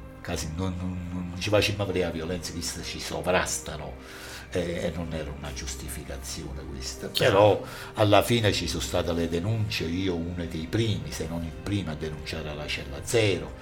non, 0.55 0.75
non, 0.79 1.09
non 1.11 1.41
ci 1.41 1.49
facciamo 1.49 1.85
vedere 1.85 2.05
la 2.07 2.13
violenza, 2.13 2.53
visto 2.53 2.81
ci 2.85 3.01
sovrastano 3.01 4.31
e 4.53 4.93
non 4.95 5.13
era 5.13 5.31
una 5.31 5.53
giustificazione 5.53 6.63
questa, 6.69 7.09
però 7.09 7.63
alla 7.95 8.23
fine 8.23 8.53
ci 8.53 8.69
sono 8.69 8.83
state 8.83 9.13
le 9.13 9.29
denunce, 9.29 9.85
io 9.85 10.15
uno 10.15 10.45
dei 10.45 10.67
primi, 10.69 11.11
se 11.11 11.27
non 11.27 11.43
il 11.43 11.53
primo 11.63 11.91
a 11.91 11.95
denunciare 11.95 12.55
la 12.55 12.67
cella 12.67 12.99
zero, 13.03 13.53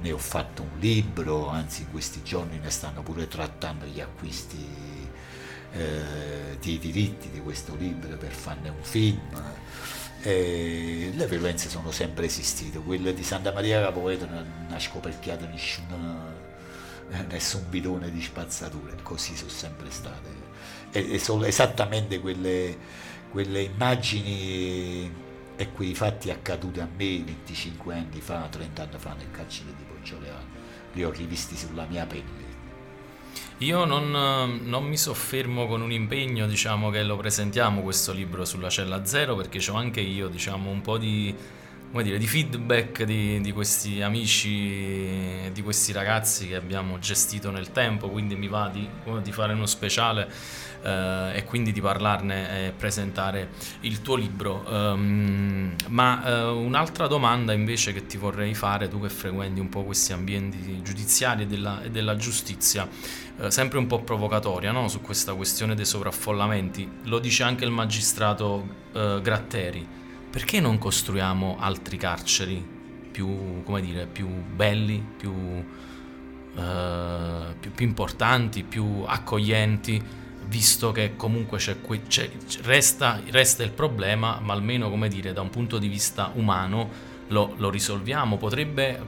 ne 0.00 0.12
ho 0.12 0.18
fatto 0.18 0.62
un 0.62 0.78
libro, 0.78 1.48
anzi 1.48 1.82
in 1.82 1.90
questi 1.90 2.22
giorni 2.22 2.58
ne 2.58 2.70
stanno 2.70 3.02
pure 3.02 3.28
trattando 3.28 3.86
gli 3.86 4.00
acquisti 4.00 4.66
eh, 5.72 6.58
di 6.60 6.78
diritti 6.78 7.30
di 7.30 7.40
questo 7.40 7.74
libro 7.74 8.16
per 8.16 8.32
farne 8.32 8.68
un 8.68 8.82
film. 8.82 9.42
E 10.22 11.12
le 11.14 11.26
violenze 11.28 11.68
sono 11.68 11.92
sempre 11.92 12.26
esistite, 12.26 12.78
quelle 12.78 13.14
di 13.14 13.22
Santa 13.22 13.52
Maria 13.52 13.80
Capoeto 13.80 14.26
non 14.26 14.66
ha 14.70 14.78
scoperchiato 14.78 15.46
nessuno 15.46 16.35
nessun 17.28 17.64
bidone 17.68 18.10
di 18.10 18.20
spazzatura, 18.20 18.92
così 19.02 19.36
sono 19.36 19.50
sempre 19.50 19.90
state. 19.90 20.44
E, 20.90 21.14
e 21.14 21.18
sono 21.18 21.44
esattamente 21.44 22.20
quelle, 22.20 22.76
quelle 23.30 23.62
immagini 23.62 25.24
e 25.56 25.72
quei 25.72 25.94
fatti 25.94 26.30
accaduti 26.30 26.80
a 26.80 26.88
me 26.96 27.22
25 27.22 27.94
anni 27.94 28.20
fa, 28.20 28.46
30 28.50 28.82
anni 28.82 28.98
fa 28.98 29.14
nel 29.14 29.30
carcere 29.30 29.72
di 29.76 29.84
Poggioleano, 29.84 30.44
li 30.92 31.04
ho 31.04 31.10
rivisti 31.10 31.56
sulla 31.56 31.86
mia 31.86 32.04
pelle. 32.06 32.54
Io 33.58 33.86
non, 33.86 34.10
non, 34.64 34.84
mi 34.84 34.98
soffermo 34.98 35.66
con 35.66 35.80
un 35.80 35.90
impegno, 35.90 36.46
diciamo 36.46 36.90
che 36.90 37.02
lo 37.02 37.16
presentiamo 37.16 37.80
questo 37.80 38.12
libro 38.12 38.44
sulla 38.44 38.68
cella 38.68 39.06
zero, 39.06 39.34
perché 39.34 39.62
ho 39.70 39.74
anche 39.74 40.00
io, 40.00 40.28
diciamo, 40.28 40.68
un 40.68 40.82
po' 40.82 40.98
di 40.98 41.34
come 41.96 42.08
dire, 42.08 42.18
di 42.18 42.26
feedback 42.26 43.04
di, 43.04 43.40
di, 43.40 43.52
questi 43.52 44.02
amici, 44.02 45.50
di 45.50 45.62
questi 45.62 45.92
ragazzi 45.92 46.46
che 46.46 46.54
abbiamo 46.54 46.98
gestito 46.98 47.50
nel 47.50 47.72
tempo, 47.72 48.10
quindi 48.10 48.36
mi 48.36 48.48
va 48.48 48.68
di, 48.70 48.86
di 49.22 49.32
fare 49.32 49.54
uno 49.54 49.64
speciale 49.64 50.30
eh, 50.82 51.30
e 51.36 51.44
quindi 51.44 51.72
di 51.72 51.80
parlarne 51.80 52.66
e 52.66 52.72
presentare 52.72 53.48
il 53.80 54.02
tuo 54.02 54.14
libro. 54.14 54.62
Um, 54.68 55.74
ma 55.86 56.22
eh, 56.22 56.42
un'altra 56.42 57.06
domanda 57.06 57.54
invece 57.54 57.94
che 57.94 58.04
ti 58.04 58.18
vorrei 58.18 58.52
fare, 58.52 58.88
tu 58.88 59.00
che 59.00 59.08
frequenti 59.08 59.58
un 59.60 59.70
po' 59.70 59.82
questi 59.82 60.12
ambienti 60.12 60.82
giudiziari 60.82 61.44
e 61.44 61.46
della, 61.46 61.82
e 61.82 61.90
della 61.90 62.16
giustizia, 62.16 62.86
eh, 63.40 63.50
sempre 63.50 63.78
un 63.78 63.86
po' 63.86 64.02
provocatoria 64.02 64.70
no? 64.70 64.88
su 64.88 65.00
questa 65.00 65.32
questione 65.32 65.74
dei 65.74 65.86
sovraffollamenti, 65.86 66.86
lo 67.04 67.18
dice 67.20 67.42
anche 67.42 67.64
il 67.64 67.70
magistrato 67.70 68.68
eh, 68.92 69.18
Gratteri 69.22 70.04
perché 70.36 70.60
non 70.60 70.76
costruiamo 70.76 71.56
altri 71.58 71.96
carceri 71.96 72.62
più, 73.10 73.62
come 73.62 73.80
dire, 73.80 74.04
più 74.04 74.28
belli, 74.28 75.02
più, 75.16 75.32
uh, 75.32 75.64
più, 77.58 77.72
più 77.72 77.86
importanti, 77.86 78.62
più 78.62 79.02
accoglienti, 79.06 79.98
visto 80.48 80.92
che 80.92 81.16
comunque 81.16 81.56
c'è, 81.56 81.78
c'è, 82.06 82.30
resta, 82.64 83.18
resta, 83.30 83.62
il 83.62 83.70
problema, 83.70 84.38
ma 84.42 84.52
almeno 84.52 84.90
come 84.90 85.08
dire, 85.08 85.32
da 85.32 85.40
un 85.40 85.48
punto 85.48 85.78
di 85.78 85.88
vista 85.88 86.30
umano 86.34 86.90
lo, 87.28 87.54
lo 87.56 87.70
risolviamo. 87.70 88.36
Potrebbe, 88.36 89.00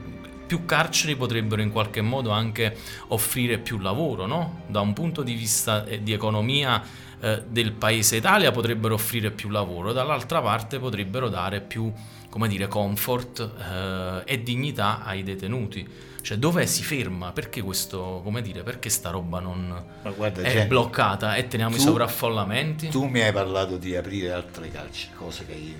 più 0.47 0.65
carceri 0.65 1.15
potrebbero 1.15 1.61
in 1.61 1.71
qualche 1.71 2.01
modo 2.01 2.31
anche 2.31 2.75
offrire 3.09 3.59
più 3.59 3.77
lavoro, 3.77 4.25
no? 4.25 4.63
Da 4.65 4.79
un 4.79 4.93
punto 4.93 5.21
di 5.21 5.35
vista 5.35 5.85
eh, 5.85 6.01
di 6.01 6.11
economia 6.11 6.81
eh, 7.21 7.43
del 7.47 7.73
paese 7.73 8.17
Italia 8.17 8.51
potrebbero 8.51 8.93
offrire 8.93 9.31
più 9.31 9.49
lavoro, 9.49 9.93
dall'altra 9.93 10.41
parte 10.41 10.79
potrebbero 10.79 11.29
dare 11.29 11.61
più 11.61 11.91
come 12.29 12.47
dire, 12.47 12.67
comfort 12.67 13.39
eh, 13.39 14.21
e 14.25 14.43
dignità 14.43 15.03
ai 15.03 15.23
detenuti. 15.23 15.87
Cioè, 16.21 16.37
dove 16.37 16.67
si 16.67 16.83
ferma? 16.83 17.31
Perché 17.31 17.61
questo, 17.61 18.21
come 18.23 18.41
dire, 18.41 18.61
perché 18.61 18.89
sta 18.89 19.09
roba 19.09 19.39
non 19.39 19.83
guarda, 20.15 20.41
è 20.41 20.51
Jenny, 20.51 20.67
bloccata 20.67 21.35
e 21.35 21.47
teniamo 21.47 21.75
tu- 21.75 21.81
i 21.81 21.83
sovraffollamenti? 21.83 22.89
Tu 22.89 23.05
mi 23.05 23.21
hai 23.21 23.31
parlato 23.31 23.77
di 23.77 23.95
aprire 23.95 24.31
altre 24.31 24.69
carceri, 24.69 25.13
cose 25.15 25.45
che 25.45 25.53
io 25.53 25.75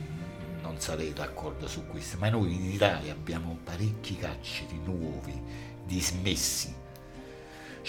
non 0.61 0.79
sarei 0.79 1.13
d'accordo 1.13 1.67
su 1.67 1.85
questo, 1.87 2.17
ma 2.19 2.29
noi 2.29 2.55
in 2.55 2.71
Italia 2.71 3.11
abbiamo 3.11 3.59
parecchi 3.63 4.17
carceri 4.17 4.79
nuovi, 4.83 5.39
dismessi. 5.85 6.78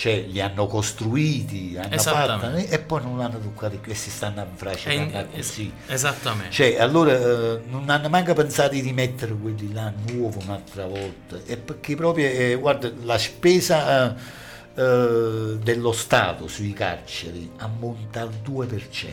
Cioè 0.00 0.24
li 0.28 0.40
hanno 0.40 0.66
costruiti, 0.66 1.76
hanno 1.76 1.94
fatto 1.98 2.56
e 2.70 2.78
poi 2.78 3.02
non 3.02 3.18
l'hanno 3.18 3.38
toccati 3.38 3.76
più 3.76 3.92
e 3.92 3.94
si 3.94 4.08
stanno 4.08 4.40
È 4.88 4.92
in- 4.94 5.26
così. 5.30 5.70
Esattamente. 5.88 6.50
Cioè, 6.50 6.78
allora 6.80 7.12
eh, 7.12 7.60
non 7.68 7.90
hanno 7.90 8.08
manco 8.08 8.32
pensato 8.32 8.70
di 8.72 8.80
rimettere 8.80 9.34
quelli 9.34 9.70
là 9.74 9.92
nuovo 10.10 10.40
un'altra 10.42 10.86
volta. 10.86 11.36
E 11.44 11.58
perché 11.58 11.96
proprio, 11.96 12.28
eh, 12.30 12.54
guarda, 12.58 12.90
la 13.02 13.18
spesa 13.18 14.16
eh, 14.16 14.20
eh, 14.80 15.58
dello 15.62 15.92
Stato 15.92 16.48
sui 16.48 16.72
carceri 16.72 17.50
ammonta 17.58 18.22
al 18.22 18.30
2%. 18.42 19.12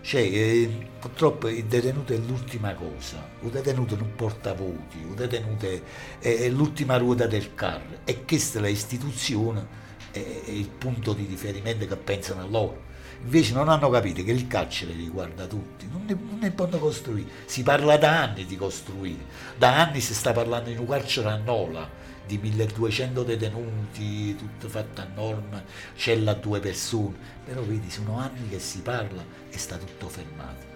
Cioè, 0.00 0.20
eh, 0.22 0.88
purtroppo 0.98 1.46
il 1.46 1.66
detenuto 1.66 2.12
è 2.12 2.16
l'ultima 2.16 2.74
cosa, 2.74 3.24
il 3.42 3.48
detenuto 3.50 3.94
non 3.94 4.10
porta 4.16 4.54
voti, 4.54 4.98
il 4.98 5.14
detenuto 5.14 5.66
è, 5.66 5.80
è- 6.18 6.36
è 6.40 6.48
l'ultima 6.48 6.96
ruota 6.96 7.28
del 7.28 7.54
carro 7.54 7.98
e 8.04 8.24
questa 8.24 8.58
è 8.58 8.62
l'istituzione, 8.62 9.82
è, 10.20 10.44
è 10.44 10.50
il 10.50 10.68
punto 10.68 11.12
di 11.12 11.26
riferimento 11.28 11.86
che 11.86 11.96
pensano 11.96 12.46
loro. 12.48 12.92
Invece 13.22 13.54
non 13.54 13.68
hanno 13.68 13.88
capito 13.90 14.22
che 14.22 14.32
il 14.32 14.46
carcere 14.46 14.92
riguarda 14.92 15.46
tutti, 15.46 15.88
non 15.90 16.04
ne, 16.06 16.14
non 16.14 16.38
ne 16.40 16.50
possono 16.50 16.78
costruire, 16.78 17.30
si 17.46 17.62
parla 17.62 17.96
da 17.96 18.22
anni 18.22 18.44
di 18.44 18.56
costruire, 18.56 19.24
da 19.56 19.80
anni 19.80 20.00
si 20.00 20.14
sta 20.14 20.32
parlando 20.32 20.70
in 20.70 20.78
un 20.78 20.86
carcere 20.86 21.28
a 21.28 21.36
Nola 21.36 21.88
di 22.26 22.38
1200 22.38 23.22
detenuti, 23.22 24.36
tutto 24.36 24.68
fatto 24.68 25.00
a 25.00 25.06
norma, 25.14 25.62
cella 25.94 26.32
a 26.32 26.34
due 26.34 26.60
persone, 26.60 27.16
però 27.44 27.62
vedi 27.62 27.90
sono 27.90 28.18
anni 28.18 28.48
che 28.48 28.58
si 28.58 28.80
parla 28.80 29.24
e 29.50 29.58
sta 29.58 29.76
tutto 29.76 30.08
fermato. 30.08 30.72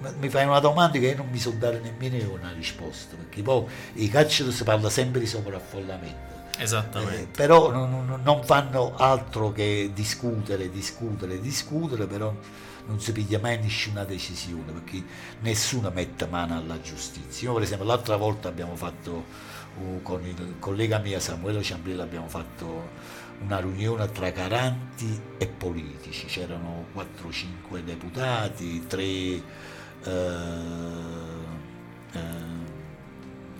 Ma 0.00 0.12
Mi 0.20 0.28
fai 0.28 0.46
una 0.46 0.60
domanda 0.60 0.98
che 0.98 1.08
io 1.08 1.16
non 1.16 1.28
mi 1.28 1.38
so 1.38 1.50
dare 1.50 1.80
nemmeno 1.80 2.16
io 2.16 2.32
una 2.32 2.52
risposta, 2.52 3.16
perché 3.16 3.42
poi 3.42 3.64
i 3.94 4.08
carceri 4.08 4.52
si 4.52 4.62
parla 4.62 4.88
sempre 4.88 5.20
di 5.20 5.26
sovraffollamento. 5.26 6.37
Esattamente. 6.58 7.22
Eh, 7.22 7.26
però 7.46 7.70
non, 7.70 8.20
non- 8.22 8.44
fanno 8.44 8.94
altro 8.96 9.52
che 9.52 9.90
discutere, 9.94 10.70
discutere, 10.70 11.40
discutere, 11.40 12.06
però 12.06 12.34
non 12.86 13.00
si 13.00 13.12
piglia 13.12 13.38
mai 13.38 13.58
nessuna 13.60 14.04
decisione 14.04 14.72
perché 14.72 15.02
nessuno 15.40 15.90
mette 15.90 16.26
mano 16.26 16.56
alla 16.56 16.80
giustizia. 16.80 17.48
Io 17.48 17.54
per 17.54 17.62
esempio 17.62 17.86
l'altra 17.86 18.16
volta 18.16 18.48
abbiamo 18.48 18.74
fatto 18.76 19.24
uh, 19.78 20.02
con 20.02 20.24
il 20.26 20.54
collega 20.58 20.98
mio 20.98 21.20
Samuele 21.20 21.62
Ciambrilla 21.62 22.02
abbiamo 22.02 22.28
fatto 22.28 23.16
una 23.40 23.60
riunione 23.60 24.10
tra 24.10 24.30
garanti 24.30 25.20
e 25.38 25.46
politici, 25.46 26.26
c'erano 26.26 26.86
4-5 26.94 27.78
deputati, 27.84 28.86
3 28.86 29.42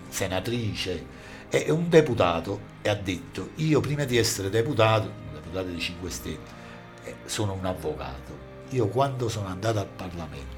senatrice 0.09 1.05
e 1.49 1.71
un 1.71 1.89
deputato 1.89 2.77
e 2.81 2.89
ha 2.89 2.95
detto 2.95 3.49
io 3.55 3.79
prima 3.79 4.05
di 4.05 4.17
essere 4.17 4.49
deputato, 4.49 5.07
un 5.07 5.33
deputato 5.33 5.67
di 5.67 5.79
5 5.79 6.09
Stelle, 6.09 6.39
eh, 7.03 7.15
sono 7.25 7.53
un 7.53 7.65
avvocato. 7.65 8.47
Io 8.69 8.87
quando 8.87 9.29
sono 9.29 9.47
andato 9.47 9.79
al 9.79 9.87
Parlamento 9.87 10.57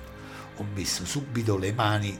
ho 0.57 0.65
messo 0.73 1.05
subito 1.05 1.57
le 1.57 1.71
mani 1.71 2.17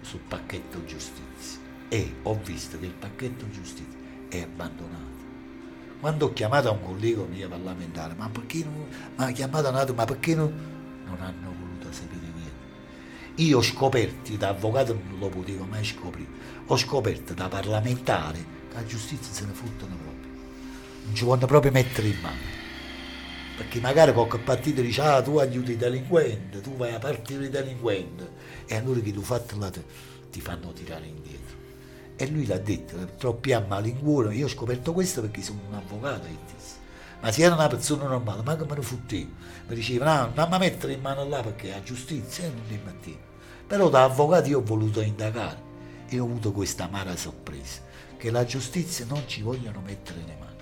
sul 0.00 0.20
pacchetto 0.20 0.84
giustizia 0.84 1.60
e 1.88 2.16
ho 2.22 2.38
visto 2.42 2.78
che 2.78 2.86
il 2.86 2.94
pacchetto 2.94 3.48
giustizia 3.50 3.98
è 4.28 4.42
abbandonato. 4.42 5.14
Quando 6.00 6.26
ho 6.26 6.32
chiamato 6.32 6.72
un 6.72 6.82
collega 6.82 7.22
mio 7.24 7.48
parlamentare, 7.48 8.14
ma 8.14 8.28
perché 8.28 8.64
non, 8.64 8.86
ma 9.16 9.30
chiamato 9.32 9.68
un 9.68 9.76
altro, 9.76 9.94
ma 9.94 10.04
perché 10.04 10.34
non, 10.34 10.52
non 11.04 11.20
hanno 11.20 11.54
voluto 11.58 11.90
sapere 11.90 12.20
niente. 12.20 12.52
Io 13.36 13.60
scoperto, 13.60 14.34
da 14.36 14.48
avvocato 14.48 14.92
non 14.92 15.18
lo 15.18 15.28
potevo 15.28 15.64
mai 15.64 15.84
scoprire, 15.84 16.28
ho 16.68 16.76
scoperto 16.76 17.32
da 17.32 17.46
parlamentare 17.46 18.38
che 18.68 18.74
la 18.74 18.84
giustizia 18.84 19.32
se 19.32 19.44
ne 19.46 19.52
fottono 19.52 19.94
proprio. 19.94 20.30
Non 21.04 21.14
ci 21.14 21.24
vogliono 21.24 21.46
proprio 21.46 21.70
mettere 21.70 22.08
in 22.08 22.18
mano. 22.20 22.54
Perché 23.56 23.78
magari 23.80 24.12
qualche 24.12 24.38
partito 24.38 24.80
dice, 24.80 25.00
ah 25.00 25.22
tu 25.22 25.38
aiuti 25.38 25.72
i 25.72 25.76
delinquenti, 25.76 26.60
tu 26.60 26.76
vai 26.76 26.92
a 26.92 26.98
partire 26.98 27.46
i 27.46 27.50
delinquenti. 27.50 28.26
E 28.66 28.74
allora 28.74 28.98
che 28.98 29.12
tu 29.12 29.22
fatto 29.22 29.56
là 29.58 29.70
te- 29.70 29.84
ti 30.30 30.40
fanno 30.40 30.72
tirare 30.72 31.06
indietro. 31.06 31.54
E 32.16 32.28
lui 32.28 32.46
l'ha 32.46 32.58
detto, 32.58 32.96
troppi 33.16 33.52
a 33.52 33.64
malincuore, 33.66 34.34
io 34.34 34.46
ho 34.46 34.48
scoperto 34.48 34.92
questo 34.92 35.20
perché 35.20 35.42
sono 35.42 35.60
un 35.68 35.74
avvocato. 35.74 36.26
Ma 37.20 37.30
se 37.30 37.42
era 37.42 37.54
una 37.54 37.68
persona 37.68 38.08
normale, 38.08 38.42
ma 38.42 38.56
che 38.56 38.64
me 38.64 38.74
ne 38.74 38.82
fottevo? 38.82 39.30
Mi 39.68 39.74
diceva, 39.74 40.26
no, 40.26 40.32
non 40.34 40.48
mi 40.50 40.58
mettere 40.58 40.94
in 40.94 41.00
mano 41.00 41.26
là 41.28 41.40
perché 41.42 41.70
la 41.70 41.82
giustizia 41.82 42.48
non 42.48 42.62
li 42.68 42.80
mettevo. 42.84 43.18
Però 43.66 43.88
da 43.88 44.04
avvocato 44.04 44.48
io 44.48 44.58
ho 44.58 44.62
voluto 44.62 45.00
indagare 45.00 45.65
e 46.08 46.18
ho 46.20 46.24
avuto 46.24 46.52
questa 46.52 46.84
amara 46.84 47.16
sorpresa, 47.16 47.80
che 48.16 48.30
la 48.30 48.44
giustizia 48.44 49.04
non 49.06 49.24
ci 49.26 49.42
vogliono 49.42 49.80
mettere 49.84 50.18
le 50.26 50.36
mani. 50.38 50.54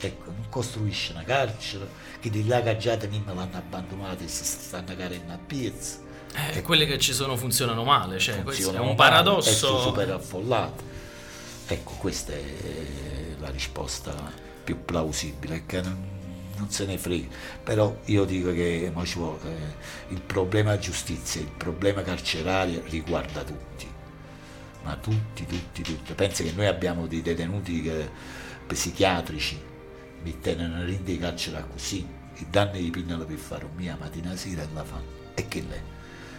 Ecco, 0.00 0.30
non 0.30 0.46
costruisce 0.48 1.12
una 1.12 1.24
carcere, 1.24 1.88
che 2.20 2.30
di 2.30 2.46
là 2.46 2.62
che 2.62 2.76
già 2.76 2.96
tenimmo 2.96 3.34
l'hanno 3.34 3.56
abbandonata 3.56 4.22
e 4.22 4.28
si 4.28 4.44
stanno 4.44 4.94
carendo 4.96 5.32
a 5.32 5.38
piezza. 5.38 5.98
Eh, 6.52 6.62
quelle 6.62 6.86
che 6.86 6.98
ci 6.98 7.12
sono 7.12 7.36
funzionano 7.36 7.82
male, 7.84 8.18
cioè 8.18 8.42
questo 8.42 8.62
è 8.62 8.64
funzionano 8.64 8.90
un 8.90 8.96
paradosso. 8.96 9.78
È 9.78 9.82
super 9.82 10.10
affollato. 10.10 10.84
Ecco, 11.66 11.92
questa 11.94 12.32
è 12.32 12.42
la 13.40 13.50
risposta 13.50 14.14
più 14.62 14.84
plausibile, 14.84 15.64
che 15.66 15.80
non, 15.80 15.98
non 16.56 16.70
se 16.70 16.86
ne 16.86 16.96
frega. 16.96 17.26
Però 17.64 17.98
io 18.04 18.24
dico 18.24 18.52
che 18.52 18.92
vuole, 18.92 19.38
eh, 19.44 20.12
il 20.12 20.20
problema 20.20 20.78
giustizia, 20.78 21.40
il 21.40 21.50
problema 21.56 22.02
carcerario 22.02 22.82
riguarda 22.86 23.42
tutti. 23.42 23.87
Ma 24.82 24.96
tutti, 24.96 25.46
tutti, 25.46 25.82
tutti. 25.82 26.12
Pensa 26.14 26.42
che 26.42 26.52
noi 26.52 26.66
abbiamo 26.66 27.06
dei 27.06 27.22
detenuti 27.22 27.82
che- 27.82 28.10
psichiatrici, 28.66 29.60
tengono 30.40 30.88
in 30.88 31.02
di 31.04 31.18
carcere 31.18 31.64
così, 31.70 32.06
i 32.34 32.46
danni 32.50 32.82
di 32.82 32.90
pinnano 32.90 33.24
per 33.24 33.36
fare 33.38 33.64
un 33.64 33.70
mia 33.74 33.96
mattina 33.98 34.36
sera 34.36 34.62
e 34.62 34.68
la 34.72 34.84
fanno. 34.84 35.16
E 35.34 35.48
che 35.48 35.64
lei? 35.68 35.80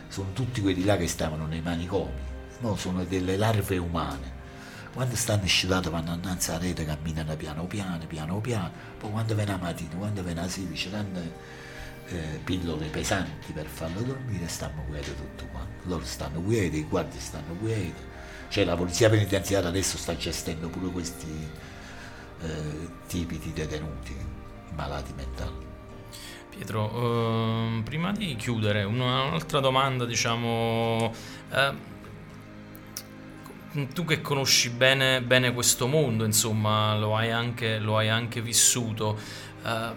Sono 0.08 0.32
tutti 0.34 0.62
quelli 0.62 0.84
là 0.84 0.98
che 0.98 1.08
stavano 1.08 1.46
nei 1.46 1.62
manicomi, 1.62 2.12
no, 2.60 2.76
sono 2.76 3.04
delle 3.04 3.38
larve 3.38 3.78
umane. 3.78 4.38
Quando 4.94 5.16
stanno 5.16 5.46
scivolate 5.46 5.90
vanno 5.90 6.14
innanzi 6.14 6.50
alla 6.50 6.60
rete, 6.60 6.86
camminano 6.86 7.36
piano 7.36 7.66
piano, 7.66 8.06
piano 8.08 8.40
piano, 8.40 8.72
poi 8.98 9.12
quando 9.12 9.36
viene 9.36 9.52
la 9.52 9.58
mattina, 9.58 9.96
quando 9.96 10.24
viene 10.24 10.42
la 10.42 10.50
sera, 10.50 10.74
ci 10.74 10.90
danno 10.90 11.20
eh, 12.08 12.40
pillole 12.44 12.88
pesanti 12.88 13.52
per 13.52 13.68
farlo 13.68 14.02
dormire 14.02 14.46
e 14.46 14.48
stanno 14.48 14.84
quieti 14.88 15.16
tutto 15.16 15.46
quanto. 15.52 15.88
Loro 15.88 16.04
stanno 16.06 16.42
quieti, 16.42 16.78
i 16.80 16.84
guardie 16.84 17.20
stanno 17.20 17.54
quieti. 17.54 18.09
Cioè 18.50 18.66
la 18.66 18.76
polizia 18.76 19.10
penitenziaria 19.10 19.70
adesso 19.70 19.98
sta 19.98 20.16
gestendo 20.18 20.70
pure 20.70 20.90
questi 20.92 21.28
eh, 22.42 22.90
tipi 23.08 23.38
di 23.38 23.54
detenuti 23.54 24.16
malati 24.76 25.14
mentali. 25.16 25.68
Pietro, 26.50 26.92
ehm, 26.92 27.84
prima 27.84 28.12
di 28.12 28.36
chiudere, 28.36 28.84
una- 28.84 29.24
un'altra 29.24 29.60
domanda, 29.60 30.06
diciamo, 30.06 31.14
ehm, 31.52 31.78
tu 33.94 34.04
che 34.04 34.22
conosci 34.22 34.70
bene, 34.72 35.22
bene 35.22 35.54
questo 35.54 35.88
mondo, 35.88 36.26
insomma, 36.26 36.98
lo 36.98 37.16
hai 37.16 37.32
anche, 37.32 37.78
lo 37.78 37.98
hai 37.98 38.10
anche 38.10 38.42
vissuto, 38.42 39.18
ehm, 39.64 39.94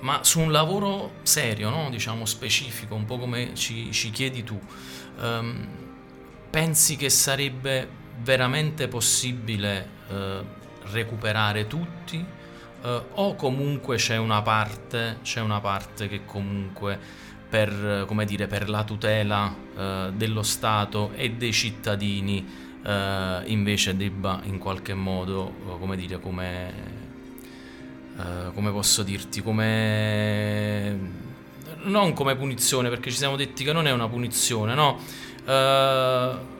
ma 0.00 0.20
su 0.22 0.40
un 0.40 0.50
lavoro 0.52 1.14
serio, 1.22 1.68
no? 1.68 1.90
diciamo 1.90 2.24
specifico, 2.24 2.94
un 2.94 3.04
po' 3.04 3.18
come 3.18 3.54
ci, 3.54 3.90
ci 3.92 4.10
chiedi 4.10 4.42
tu, 4.44 4.58
ehm, 5.20 5.68
pensi 6.50 6.96
che 6.96 7.08
sarebbe 7.08 7.88
veramente 8.22 8.88
possibile 8.88 9.88
eh, 10.08 10.40
recuperare 10.90 11.66
tutti? 11.66 12.24
Eh, 12.82 13.02
o 13.12 13.34
comunque 13.36 13.96
c'è 13.96 14.16
una 14.16 14.42
parte, 14.42 15.18
c'è 15.22 15.40
una 15.40 15.60
parte 15.60 16.08
che 16.08 16.24
comunque 16.24 16.98
per, 17.48 18.06
dire, 18.26 18.46
per 18.46 18.68
la 18.68 18.84
tutela 18.84 19.54
eh, 19.76 20.10
dello 20.14 20.42
Stato 20.42 21.12
e 21.14 21.32
dei 21.32 21.52
cittadini 21.52 22.68
eh, 22.82 23.42
invece 23.46 23.96
debba 23.96 24.40
in 24.44 24.58
qualche 24.58 24.94
modo, 24.94 25.52
eh, 25.66 25.78
come 25.78 25.96
dire, 25.96 26.20
come, 26.20 26.72
eh, 28.16 28.52
come 28.54 28.70
posso 28.70 29.02
dirti, 29.02 29.42
come 29.42 31.28
non 31.84 32.12
come 32.12 32.36
punizione, 32.36 32.88
perché 32.88 33.10
ci 33.10 33.16
siamo 33.16 33.36
detti 33.36 33.64
che 33.64 33.72
non 33.72 33.86
è 33.86 33.92
una 33.92 34.08
punizione, 34.08 34.74
no? 34.74 34.98
Eh, 35.44 36.58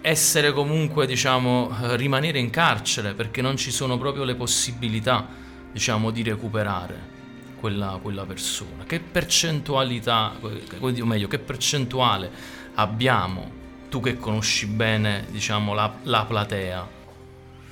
essere 0.00 0.52
comunque, 0.52 1.06
diciamo, 1.06 1.70
rimanere 1.96 2.38
in 2.38 2.50
carcere 2.50 3.14
perché 3.14 3.42
non 3.42 3.56
ci 3.56 3.70
sono 3.70 3.98
proprio 3.98 4.24
le 4.24 4.34
possibilità, 4.34 5.26
diciamo, 5.72 6.10
di 6.10 6.22
recuperare 6.22 7.14
quella, 7.58 7.98
quella 8.00 8.24
persona. 8.24 8.84
Che 8.84 9.00
percentualità, 9.00 10.32
o 10.78 11.04
meglio, 11.04 11.28
che 11.28 11.38
percentuale 11.38 12.30
abbiamo, 12.74 13.50
tu 13.88 14.00
che 14.00 14.16
conosci 14.16 14.66
bene, 14.66 15.26
diciamo, 15.30 15.74
la, 15.74 15.92
la 16.02 16.24
platea? 16.24 16.96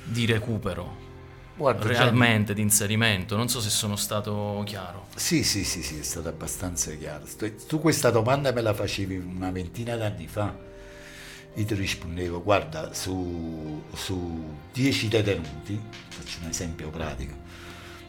di 0.05 0.25
recupero. 0.25 1.04
Guarda, 1.57 1.87
realmente 1.87 2.53
di 2.53 2.61
inserimento, 2.61 3.37
non 3.37 3.47
so 3.47 3.61
se 3.61 3.69
sono 3.69 3.95
stato 3.95 4.61
chiaro. 4.65 5.07
Sì, 5.15 5.43
sì, 5.43 5.63
sì, 5.63 5.81
sì, 5.81 5.97
è 5.97 6.03
stato 6.03 6.27
abbastanza 6.27 6.91
chiaro. 6.91 7.23
Tu 7.65 7.79
questa 7.79 8.09
domanda 8.11 8.51
me 8.51 8.59
la 8.61 8.73
facevi 8.73 9.15
una 9.15 9.51
ventina 9.51 9.95
d'anni 9.95 10.27
fa. 10.27 10.53
Io 11.53 11.63
ti 11.63 11.73
rispondevo, 11.73 12.43
guarda, 12.43 12.93
su, 12.93 13.81
su 13.93 14.57
10 14.73 15.07
detenuti, 15.07 15.79
faccio 16.09 16.39
un 16.41 16.49
esempio 16.49 16.89
pratico, 16.89 17.33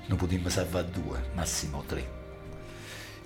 ne 0.06 0.14
potremmo 0.16 0.48
salvare 0.48 0.90
due, 0.90 1.30
massimo 1.34 1.84
tre. 1.86 2.14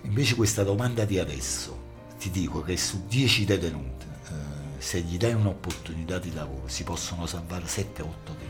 Invece 0.03 0.35
questa 0.35 0.63
domanda 0.63 1.07
di 1.07 1.19
adesso, 1.19 1.89
ti 2.19 2.31
dico 2.31 2.61
che 2.61 2.77
su 2.77 3.07
10 3.07 3.47
detenuti, 3.47 4.05
eh, 4.29 4.33
se 4.77 5.01
gli 5.01 5.17
dai 5.17 5.33
un'opportunità 5.33 6.19
di 6.19 6.35
lavoro, 6.35 6.69
si 6.69 6.85
possono 6.85 7.25
salvare 7.25 7.65
7-8 7.65 8.37
di 8.39 8.45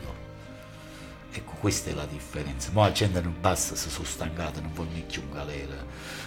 Ecco, 1.33 1.53
questa 1.59 1.89
è 1.89 1.93
la 1.93 2.05
differenza. 2.05 2.71
Ma 2.73 2.87
la 2.87 2.91
gente 2.91 3.21
non 3.21 3.35
basta, 3.39 3.75
si 3.75 3.89
sono 3.89 4.05
stancate, 4.05 4.59
non 4.59 4.73
vogliono 4.73 5.03
più 5.09 5.21
un 5.21 5.31
galera. 5.31 5.85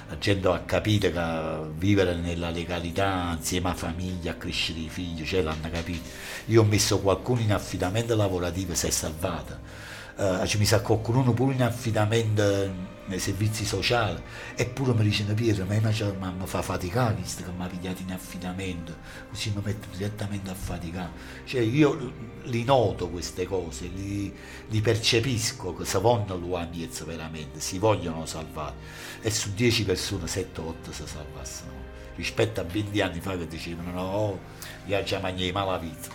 La 0.08 0.18
gente 0.18 0.48
ha 0.48 0.60
capito 0.60 1.10
che 1.10 1.70
vivere 1.76 2.14
nella 2.14 2.50
legalità 2.50 3.34
insieme 3.36 3.70
a 3.70 3.74
famiglia, 3.74 4.32
a 4.32 4.34
crescere 4.34 4.80
i 4.80 4.88
figli, 4.88 5.26
cioè 5.26 5.42
l'hanno 5.42 5.68
capito. 5.70 6.08
Io 6.46 6.62
ho 6.62 6.64
messo 6.64 7.00
qualcuno 7.00 7.40
in 7.40 7.52
affidamento 7.52 8.16
lavorativo 8.16 8.72
e 8.72 8.76
si 8.76 8.86
è 8.86 8.90
salvata. 8.90 9.60
Uh, 10.16 10.46
ci 10.46 10.58
mi 10.58 10.64
sa 10.64 10.80
qualcuno 10.80 11.32
pure 11.32 11.54
in 11.54 11.62
affidamento 11.62 12.92
nei 13.06 13.18
servizi 13.18 13.64
sociali 13.64 14.22
eppure 14.54 14.94
mi 14.94 15.08
dicono 15.08 15.34
Pietro 15.34 15.66
ma 15.66 16.30
mi 16.30 16.46
fa 16.46 16.62
faticare 16.62 17.14
visto 17.14 17.42
che 17.42 17.50
mi 17.50 17.64
ha 17.64 17.66
pigliato 17.66 18.02
in 18.02 18.12
affidamento. 18.12 18.96
Così 19.28 19.52
mi 19.54 19.60
metto 19.64 19.88
direttamente 19.96 20.50
a 20.50 20.54
faticare. 20.54 21.10
Cioè 21.44 21.60
io 21.60 22.12
li 22.44 22.64
noto 22.64 23.08
queste 23.08 23.44
cose 23.46 23.86
li, 23.86 24.32
li 24.68 24.80
percepisco 24.80 25.74
che 25.74 25.84
se 25.84 25.98
vogliono 25.98 26.36
l'uomo 26.36 26.70
veramente 27.04 27.60
si 27.60 27.78
vogliono 27.78 28.24
salvare. 28.26 28.74
E 29.20 29.30
su 29.30 29.52
10 29.52 29.84
persone 29.84 30.24
7-8 30.26 30.90
si 30.90 31.02
salvassero 31.06 31.92
rispetto 32.16 32.60
a 32.60 32.64
20 32.64 33.00
anni 33.00 33.20
fa 33.20 33.36
che 33.36 33.46
dicevano 33.46 33.90
no, 33.90 34.38
già 35.02 35.18
mangiai 35.18 35.52
malavita. 35.52 36.08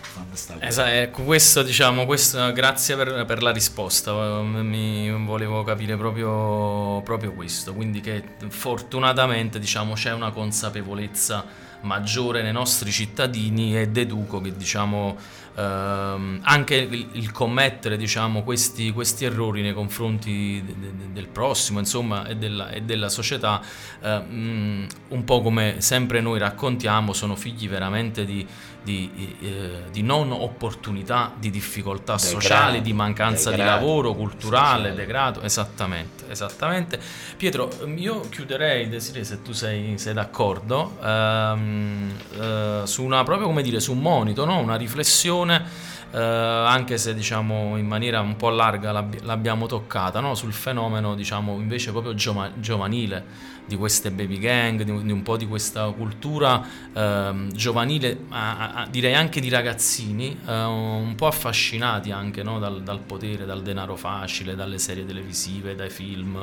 Esatto, 0.60 0.88
ecco, 0.88 1.22
questo 1.22 1.62
diciamo, 1.62 2.06
questo, 2.06 2.52
grazie 2.52 2.96
per, 2.96 3.24
per, 3.24 3.42
la 3.42 3.50
risposta, 3.50 4.12
mi 4.42 5.10
volevo 5.24 5.62
capire 5.64 5.96
proprio, 5.96 7.00
proprio 7.02 7.32
questo, 7.32 7.74
quindi 7.74 8.00
che 8.00 8.22
fortunatamente 8.48 9.58
diciamo, 9.58 9.94
c'è 9.94 10.12
una 10.12 10.30
consapevolezza 10.30 11.68
maggiore 11.82 12.42
nei 12.42 12.52
nostri 12.52 12.90
cittadini 12.90 13.78
e 13.78 13.88
deduco 13.88 14.40
che 14.40 14.56
diciamo, 14.56 15.16
ehm, 15.54 16.40
anche 16.42 16.76
il, 16.76 17.08
il 17.12 17.32
commettere 17.32 17.96
diciamo, 17.96 18.42
questi, 18.42 18.90
questi, 18.92 19.24
errori 19.24 19.62
nei 19.62 19.72
confronti 19.72 20.62
de, 20.64 20.74
de, 20.74 21.12
del 21.12 21.28
prossimo 21.28 21.78
insomma, 21.78 22.26
e, 22.26 22.36
della, 22.36 22.70
e 22.70 22.82
della 22.82 23.08
società, 23.08 23.60
ehm, 24.02 24.86
un 25.08 25.24
po' 25.24 25.40
come 25.42 25.76
sempre 25.78 26.20
noi 26.20 26.38
raccontiamo, 26.38 27.12
sono 27.12 27.36
figli 27.36 27.68
veramente 27.68 28.24
di, 28.24 28.46
di, 28.82 29.36
eh, 29.40 29.90
di 29.90 30.02
non 30.02 30.32
opportunità, 30.32 31.32
di 31.38 31.50
difficoltà 31.50 32.16
degrado, 32.16 32.40
sociali, 32.40 32.80
di 32.80 32.92
mancanza 32.92 33.50
degrado, 33.50 33.78
di 33.78 33.84
lavoro 33.84 34.14
culturale, 34.14 34.78
sociale. 34.78 34.94
degrado, 34.94 35.42
esattamente, 35.42 36.24
esattamente. 36.28 37.00
Pietro, 37.36 37.70
io 37.96 38.20
chiuderei, 38.28 38.88
Desiree, 38.88 39.24
se 39.24 39.42
tu 39.42 39.52
sei, 39.52 39.98
sei 39.98 40.14
d'accordo, 40.14 40.96
ehm, 41.02 42.10
eh, 42.40 42.82
su 42.84 43.04
una 43.04 43.22
proprio 43.22 43.46
come 43.46 43.62
dire, 43.62 43.80
su 43.80 43.92
un 43.92 44.00
monito, 44.00 44.44
no? 44.44 44.58
una 44.58 44.76
riflessione. 44.76 45.98
Eh, 46.12 46.18
anche 46.18 46.98
se 46.98 47.14
diciamo 47.14 47.76
in 47.76 47.86
maniera 47.86 48.18
un 48.20 48.34
po' 48.34 48.50
larga 48.50 48.90
l'abbiamo 48.90 49.66
toccata 49.66 50.18
no? 50.18 50.34
sul 50.34 50.52
fenomeno 50.52 51.14
diciamo 51.14 51.54
invece 51.60 51.92
proprio 51.92 52.14
giova- 52.14 52.50
giovanile 52.56 53.24
di 53.70 53.76
queste 53.76 54.10
baby 54.10 54.38
gang, 54.38 54.82
di, 54.82 55.02
di 55.04 55.12
un 55.12 55.22
po' 55.22 55.36
di 55.36 55.46
questa 55.46 55.88
cultura 55.90 56.60
eh, 56.92 57.46
giovanile, 57.52 58.24
a, 58.30 58.69
direi 58.90 59.14
anche 59.14 59.40
di 59.40 59.48
ragazzini, 59.48 60.38
eh, 60.46 60.64
un 60.64 61.14
po' 61.16 61.26
affascinati 61.26 62.10
anche 62.10 62.42
no? 62.42 62.58
dal, 62.58 62.82
dal, 62.82 63.00
potere, 63.00 63.44
dal 63.44 63.62
denaro 63.62 63.96
facile, 63.96 64.54
dalle 64.54 64.78
serie 64.78 65.04
televisive, 65.04 65.74
dai 65.74 65.90
film. 65.90 66.36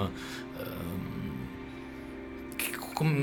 Eh, 0.57 2.55
che, 2.55 2.71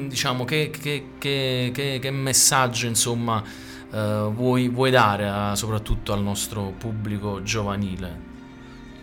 diciamo, 0.08 0.44
che, 0.44 0.70
che, 0.70 1.08
che, 1.18 2.10
messaggio 2.10 2.86
insomma 2.86 3.42
eh, 3.90 4.28
vuoi, 4.32 4.68
vuoi, 4.68 4.90
dare 4.90 5.28
a, 5.28 5.54
soprattutto 5.54 6.12
al 6.12 6.22
nostro 6.22 6.72
pubblico 6.76 7.42
giovanile? 7.42 8.32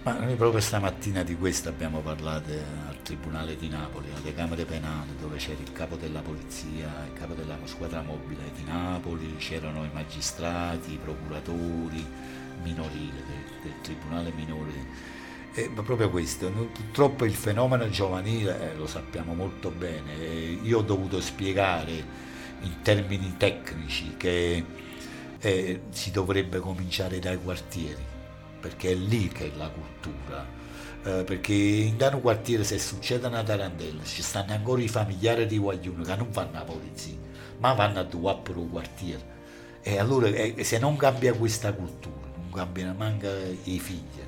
Ma 0.04 0.14
noi 0.14 0.36
proprio 0.36 0.62
stamattina 0.62 1.24
di 1.24 1.36
questo 1.36 1.70
abbiamo 1.70 2.00
parlato 2.00 2.52
al 2.52 2.91
Tribunale 3.02 3.56
di 3.56 3.68
Napoli, 3.68 4.10
alle 4.16 4.34
Camere 4.34 4.66
Penali, 4.66 5.16
dove 5.20 5.38
c'era 5.38 5.62
il 5.62 5.72
capo 5.72 5.96
della 5.96 6.22
polizia, 6.22 7.06
il 7.06 7.14
capo 7.14 7.34
della 7.34 7.58
squadra 7.66 8.02
mobile 8.02 8.52
di 8.56 8.64
Napoli, 8.64 9.36
c'erano 9.38 9.84
i 9.84 9.90
magistrati, 9.92 10.94
i 10.94 11.00
procuratori 11.02 12.06
minorili 12.64 13.12
del, 13.12 13.62
del 13.62 13.82
Tribunale 13.82 14.32
minore. 14.32 15.20
E, 15.54 15.70
ma 15.70 15.82
proprio 15.82 16.10
questo, 16.10 16.50
purtroppo 16.50 17.26
il 17.26 17.34
fenomeno 17.34 17.90
giovanile 17.90 18.72
eh, 18.72 18.76
lo 18.76 18.88
sappiamo 18.88 19.34
molto 19.34 19.70
bene, 19.70 20.14
io 20.62 20.80
ho 20.80 20.84
dovuto 20.84 21.20
spiegare 21.20 22.30
in 22.62 22.82
termini 22.82 23.36
tecnici 23.38 24.16
che 24.18 24.64
eh, 25.40 25.82
si 25.90 26.12
dovrebbe 26.12 26.60
cominciare 26.60 27.20
dai 27.20 27.38
quartieri 27.38 28.12
perché 28.62 28.92
è 28.92 28.96
lì 28.96 29.28
che 29.28 29.52
è 29.52 29.58
la 29.58 29.70
cultura. 29.70 30.61
Eh, 31.04 31.24
perché 31.24 31.54
in 31.54 31.98
Dano 31.98 32.20
quartiere 32.20 32.64
se 32.64 32.78
succede 32.78 33.26
una 33.26 33.42
tarantella 33.42 34.04
ci 34.04 34.22
stanno 34.22 34.54
ancora 34.54 34.84
i 34.84 34.88
familiari 34.88 35.48
di 35.48 35.58
guaglioni 35.58 36.04
che 36.04 36.16
non 36.16 36.30
vanno 36.30 36.52
alla 36.52 36.64
polizia, 36.64 37.16
ma 37.58 37.74
vanno 37.74 38.00
a 38.00 38.04
due 38.04 38.38
per 38.44 38.56
il 38.58 38.68
quartiere. 38.70 39.40
E 39.82 39.98
allora 39.98 40.28
eh, 40.28 40.64
se 40.64 40.78
non 40.78 40.96
cambia 40.98 41.34
questa 41.34 41.74
cultura, 41.74 42.28
non 42.36 42.52
cambiano 42.52 42.94
manca 42.94 43.30
i 43.64 43.80
figli, 43.80 44.22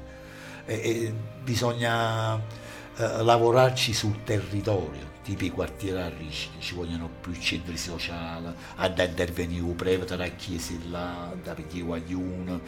eh, 0.66 1.14
bisogna 1.44 2.38
eh, 2.38 3.22
lavorarci 3.24 3.94
sul 3.94 4.24
territorio 4.24 5.13
tipo 5.24 5.46
i 5.46 5.50
quartieri 5.50 6.00
a 6.00 6.10
rischio, 6.10 6.60
ci 6.60 6.76
vogliono 6.76 7.10
più 7.22 7.34
centri 7.34 7.78
sociali, 7.78 8.54
ad 8.76 9.00
intervenire 9.00 9.66
prima 9.74 10.04
tra 10.04 10.28
chiese 10.28 10.78
là, 10.90 11.34
da 11.42 11.54
perché 11.54 11.82
guagliuno, 11.82 12.62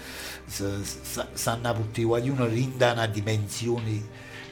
sanno 0.45 1.73
tutti 1.73 2.01
i 2.01 2.05
guaglioni 2.05 2.47
rinda 2.47 2.93
una 2.93 3.05
dimensione 3.07 4.01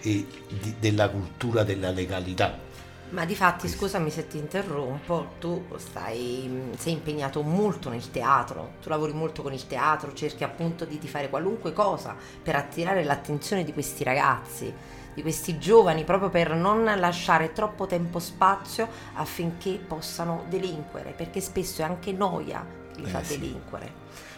eh, 0.02 0.26
di, 0.48 0.76
della 0.80 1.10
cultura 1.10 1.64
della 1.64 1.92
legalità. 1.92 2.72
Ma 3.10 3.26
di 3.26 3.36
fatti, 3.36 3.68
scusami 3.68 4.10
se 4.10 4.28
ti 4.28 4.38
interrompo, 4.38 5.34
tu 5.40 5.66
stai, 5.78 6.72
sei 6.78 6.94
impegnato 6.94 7.44
molto 7.44 7.90
nel 7.90 8.10
teatro, 8.10 8.74
tu 8.82 8.90
lavori 8.90 9.14
molto 9.14 9.44
con 9.44 9.54
il 9.54 9.68
teatro, 9.68 10.14
cerchi 10.14 10.44
appunto 10.44 10.84
di, 10.84 10.98
di 10.98 11.08
fare 11.08 11.30
qualunque 11.30 11.74
cosa 11.74 12.16
per 12.42 12.56
attirare 12.56 13.04
l'attenzione 13.04 13.64
di 13.64 13.72
questi 13.72 14.04
ragazzi 14.04 14.74
di 15.14 15.22
questi 15.22 15.58
giovani 15.58 16.04
proprio 16.04 16.30
per 16.30 16.54
non 16.56 16.84
lasciare 16.98 17.52
troppo 17.52 17.86
tempo 17.86 18.20
spazio 18.20 18.88
affinché 19.14 19.80
possano 19.86 20.46
delinquere, 20.50 21.12
perché 21.12 21.40
spesso 21.42 21.82
è 21.82 21.86
anche 21.86 22.12
noia 22.12 22.66
che 22.94 23.02
li 23.02 23.08
eh, 23.08 23.10
fa 23.10 23.24
sì. 23.24 23.40
delinquere, 23.40 23.92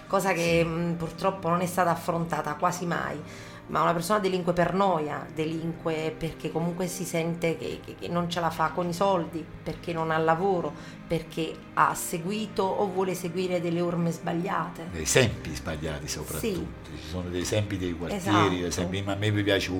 cosa 0.08 0.34
che 0.34 0.62
sì. 0.62 0.64
mh, 0.64 0.96
purtroppo 0.96 1.50
non 1.50 1.62
è 1.62 1.66
stata 1.66 1.92
affrontata 1.92 2.54
quasi 2.56 2.86
mai. 2.86 3.22
Ma 3.68 3.82
una 3.82 3.94
persona 3.94 4.20
delinque 4.20 4.54
per 4.54 4.76
noia, 4.76 5.26
delinque 5.34 6.14
perché 6.16 6.52
comunque 6.52 6.86
si 6.86 7.04
sente 7.04 7.58
che, 7.58 7.80
che, 7.84 7.96
che 7.96 8.08
non 8.10 8.30
ce 8.30 8.40
la 8.40 8.52
fa 8.52 8.70
con 8.70 8.88
i 8.88 8.94
soldi, 8.94 9.44
perché 9.64 9.92
non 9.92 10.12
ha 10.12 10.20
lavoro, 10.20 10.72
perché 11.08 11.52
ha 11.74 11.96
seguito 11.96 12.62
o 12.62 12.86
vuole 12.86 13.16
seguire 13.16 13.60
delle 13.60 13.82
orme 13.82 14.12
sbagliate. 14.12 14.90
Dei 14.92 15.02
esempi 15.02 15.56
sbagliati 15.56 16.08
soprattutto. 16.08 16.40
Sì. 16.46 16.68
Ci 16.96 17.08
sono 17.10 17.30
dei 17.30 17.42
esempi 17.42 17.80
dei 17.80 17.94
quartieri, 17.94 18.58
esatto. 18.58 18.66
esempi, 18.68 19.02
ma 19.02 19.14
a 19.14 19.16
me 19.16 19.32
mi 19.32 19.42
piace 19.42 19.72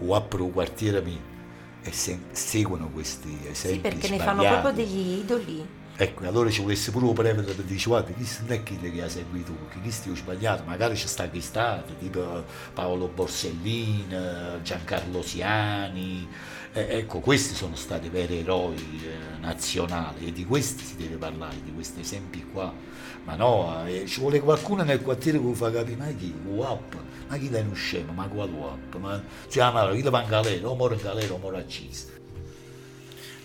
o 0.00 0.14
apro 0.14 0.44
un 0.44 0.52
quartiere 0.52 1.02
e 1.82 1.92
se, 1.92 2.18
seguono 2.32 2.90
questi 2.90 3.38
esempi. 3.50 3.76
Sì, 3.76 3.78
perché 3.80 4.06
sbagliati. 4.06 4.18
ne 4.18 4.24
fanno 4.24 4.60
proprio 4.60 4.72
degli 4.72 5.18
idoli. 5.18 5.78
Ecco, 5.96 6.26
allora 6.26 6.48
ci 6.48 6.62
volesse 6.62 6.90
pure 6.92 7.04
un 7.04 7.12
previo 7.12 7.42
per 7.42 7.56
dire, 7.56 7.82
guarda, 7.84 8.10
questo 8.12 8.42
non 8.46 8.52
è 8.52 8.62
chi 8.62 8.78
che 8.78 9.02
ha 9.02 9.08
seguito, 9.10 9.52
perché 9.52 9.80
questo 9.80 10.10
ho 10.10 10.14
sbagliato, 10.14 10.62
magari 10.64 10.94
c'è 10.94 11.06
stato 11.06 11.30
chi 11.30 11.42
stato, 11.42 11.92
tipo 11.98 12.42
Paolo 12.72 13.06
Borsellino, 13.08 14.62
Giancarlo 14.62 15.20
Siani, 15.20 16.26
eh, 16.72 16.86
ecco, 16.98 17.18
questi 17.18 17.54
sono 17.54 17.74
stati 17.74 18.08
veri 18.08 18.38
eroi 18.38 18.76
eh, 18.76 19.38
nazionali 19.40 20.28
e 20.28 20.32
di 20.32 20.46
questi 20.46 20.84
si 20.84 20.96
deve 20.96 21.16
parlare, 21.16 21.56
di 21.62 21.72
questi 21.74 22.00
esempi 22.00 22.46
qua. 22.50 22.72
Ma 23.24 23.34
no, 23.36 23.86
eh, 23.86 24.06
ci 24.06 24.20
vuole 24.20 24.40
qualcuno 24.40 24.82
nel 24.82 25.02
quartiere 25.02 25.40
che 25.40 25.54
fa 25.54 25.70
capire, 25.70 25.96
ma 25.96 26.06
chi? 26.06 26.34
WAP, 26.44 26.96
ma 27.28 27.36
chi 27.36 27.48
è 27.48 27.60
uno 27.60 27.74
scemo, 27.74 28.12
ma 28.12 28.26
qual 28.26 28.50
WAP? 28.50 28.96
Ma 28.96 29.22
si 29.42 29.48
chiama, 29.58 29.90
chi 29.92 30.02
va 30.02 30.22
in 30.22 30.28
galera, 30.28 30.68
o 30.68 30.74
muore 30.74 30.94
in 30.94 31.02
galera 31.02 31.34
o 31.34 31.38
muore 31.38 31.58
a 31.58 31.66
Cisa. 31.66 32.18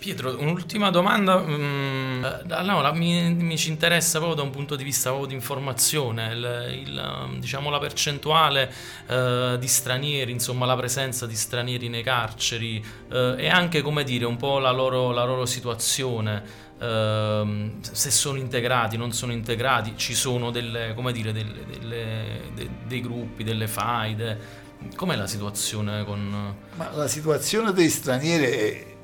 Pietro, 0.05 0.39
un'ultima 0.39 0.91
domanda. 0.91 1.39
Mm, 1.39 2.23
allora, 2.49 2.93
mi, 2.93 3.33
mi, 3.33 3.57
ci 3.57 3.69
interessa 3.69 4.19
proprio 4.19 4.35
da 4.35 4.43
un 4.43 4.51
punto 4.51 4.75
di 4.75 4.83
vista 4.83 5.11
di 5.25 5.33
informazione, 5.33 6.31
il, 6.31 6.83
il, 6.85 7.37
diciamo 7.39 7.71
la 7.71 7.79
percentuale 7.79 8.71
eh, 9.07 9.57
di 9.59 9.67
stranieri, 9.67 10.31
insomma 10.31 10.67
la 10.67 10.75
presenza 10.75 11.25
di 11.25 11.35
stranieri 11.35 11.89
nei 11.89 12.03
carceri 12.03 12.85
eh, 13.11 13.33
e 13.35 13.49
anche 13.49 13.81
come 13.81 14.03
dire 14.03 14.25
un 14.25 14.37
po' 14.37 14.59
la 14.59 14.69
loro, 14.69 15.09
la 15.09 15.23
loro 15.23 15.47
situazione. 15.47 16.64
Uh, 16.77 17.71
se 17.79 18.11
sono 18.11 18.37
integrati, 18.37 18.97
non 18.97 19.13
sono 19.13 19.31
integrati, 19.31 19.93
ci 19.95 20.13
sono 20.13 20.51
delle, 20.51 20.93
dire, 21.13 21.31
delle, 21.31 21.65
delle, 21.65 22.41
de, 22.53 22.69
dei 22.85 23.01
gruppi, 23.01 23.43
delle 23.43 23.67
faide. 23.67 24.63
Com'è 24.95 25.15
la 25.15 25.27
situazione 25.27 26.03
con... 26.03 26.55
Ma 26.75 26.91
la 26.91 27.07
situazione 27.07 27.71
dei 27.71 27.89
stranieri 27.89 28.43
è 28.43 28.95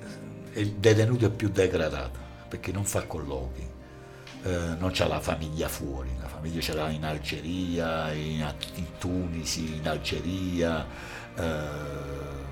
il 0.53 0.73
detenuto 0.73 1.25
è 1.25 1.29
più 1.29 1.49
degradato 1.49 2.19
perché 2.47 2.71
non 2.71 2.83
fa 2.83 3.03
colloqui, 3.03 3.65
eh, 4.43 4.49
non 4.77 4.91
c'ha 4.91 5.07
la 5.07 5.21
famiglia 5.21 5.69
fuori, 5.69 6.09
la 6.19 6.27
famiglia 6.27 6.59
ce 6.59 6.73
l'ha 6.73 6.89
in 6.89 7.05
Algeria, 7.05 8.11
in, 8.11 8.45
in 8.75 8.85
Tunisi, 8.97 9.77
in 9.77 9.87
Algeria, 9.87 10.85
eh, 11.33 12.49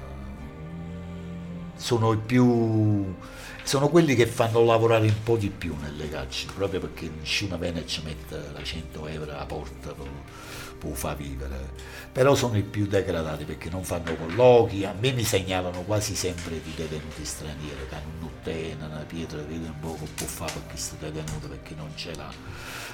sono 1.80 2.12
i 2.12 2.18
più 2.18 3.16
sono 3.70 3.90
quelli 3.90 4.16
che 4.16 4.26
fanno 4.26 4.64
lavorare 4.64 5.06
un 5.06 5.22
po' 5.24 5.38
di 5.38 5.50
più 5.50 5.76
nelle 5.80 6.10
carceri, 6.10 6.52
proprio 6.54 6.80
perché 6.80 7.08
nessuno 7.20 7.56
viene 7.60 7.82
e 7.82 7.86
ci 7.86 8.02
mette 8.04 8.50
la 8.52 8.64
100 8.64 9.06
euro 9.06 9.32
alla 9.32 9.46
porta 9.46 9.94
per, 9.94 10.08
può 10.80 10.92
far 10.94 11.16
vivere. 11.16 11.70
Però 12.12 12.34
sono 12.34 12.58
i 12.58 12.64
più 12.64 12.88
degradati 12.88 13.44
perché 13.44 13.70
non 13.70 13.84
fanno 13.84 14.16
colloqui, 14.16 14.86
a 14.86 14.96
me 15.00 15.12
mi 15.12 15.24
segnalano 15.24 15.84
quasi 15.84 16.16
sempre 16.16 16.60
di 16.64 16.74
detenuti 16.76 17.24
stranieri, 17.24 17.86
che 17.88 17.94
hanno 17.94 18.12
un 18.20 18.24
uttena, 18.24 18.88
una 18.88 19.06
pietra, 19.06 19.38
vede 19.38 19.68
un 19.68 19.80
po' 19.80 19.96
che 20.00 20.10
può 20.16 20.26
fare 20.26 20.54
per 20.54 20.64
questo 20.68 20.96
detenuto 21.00 21.48
perché 21.48 21.76
non 21.76 21.92
ce 21.94 22.16
l'ha. 22.16 22.34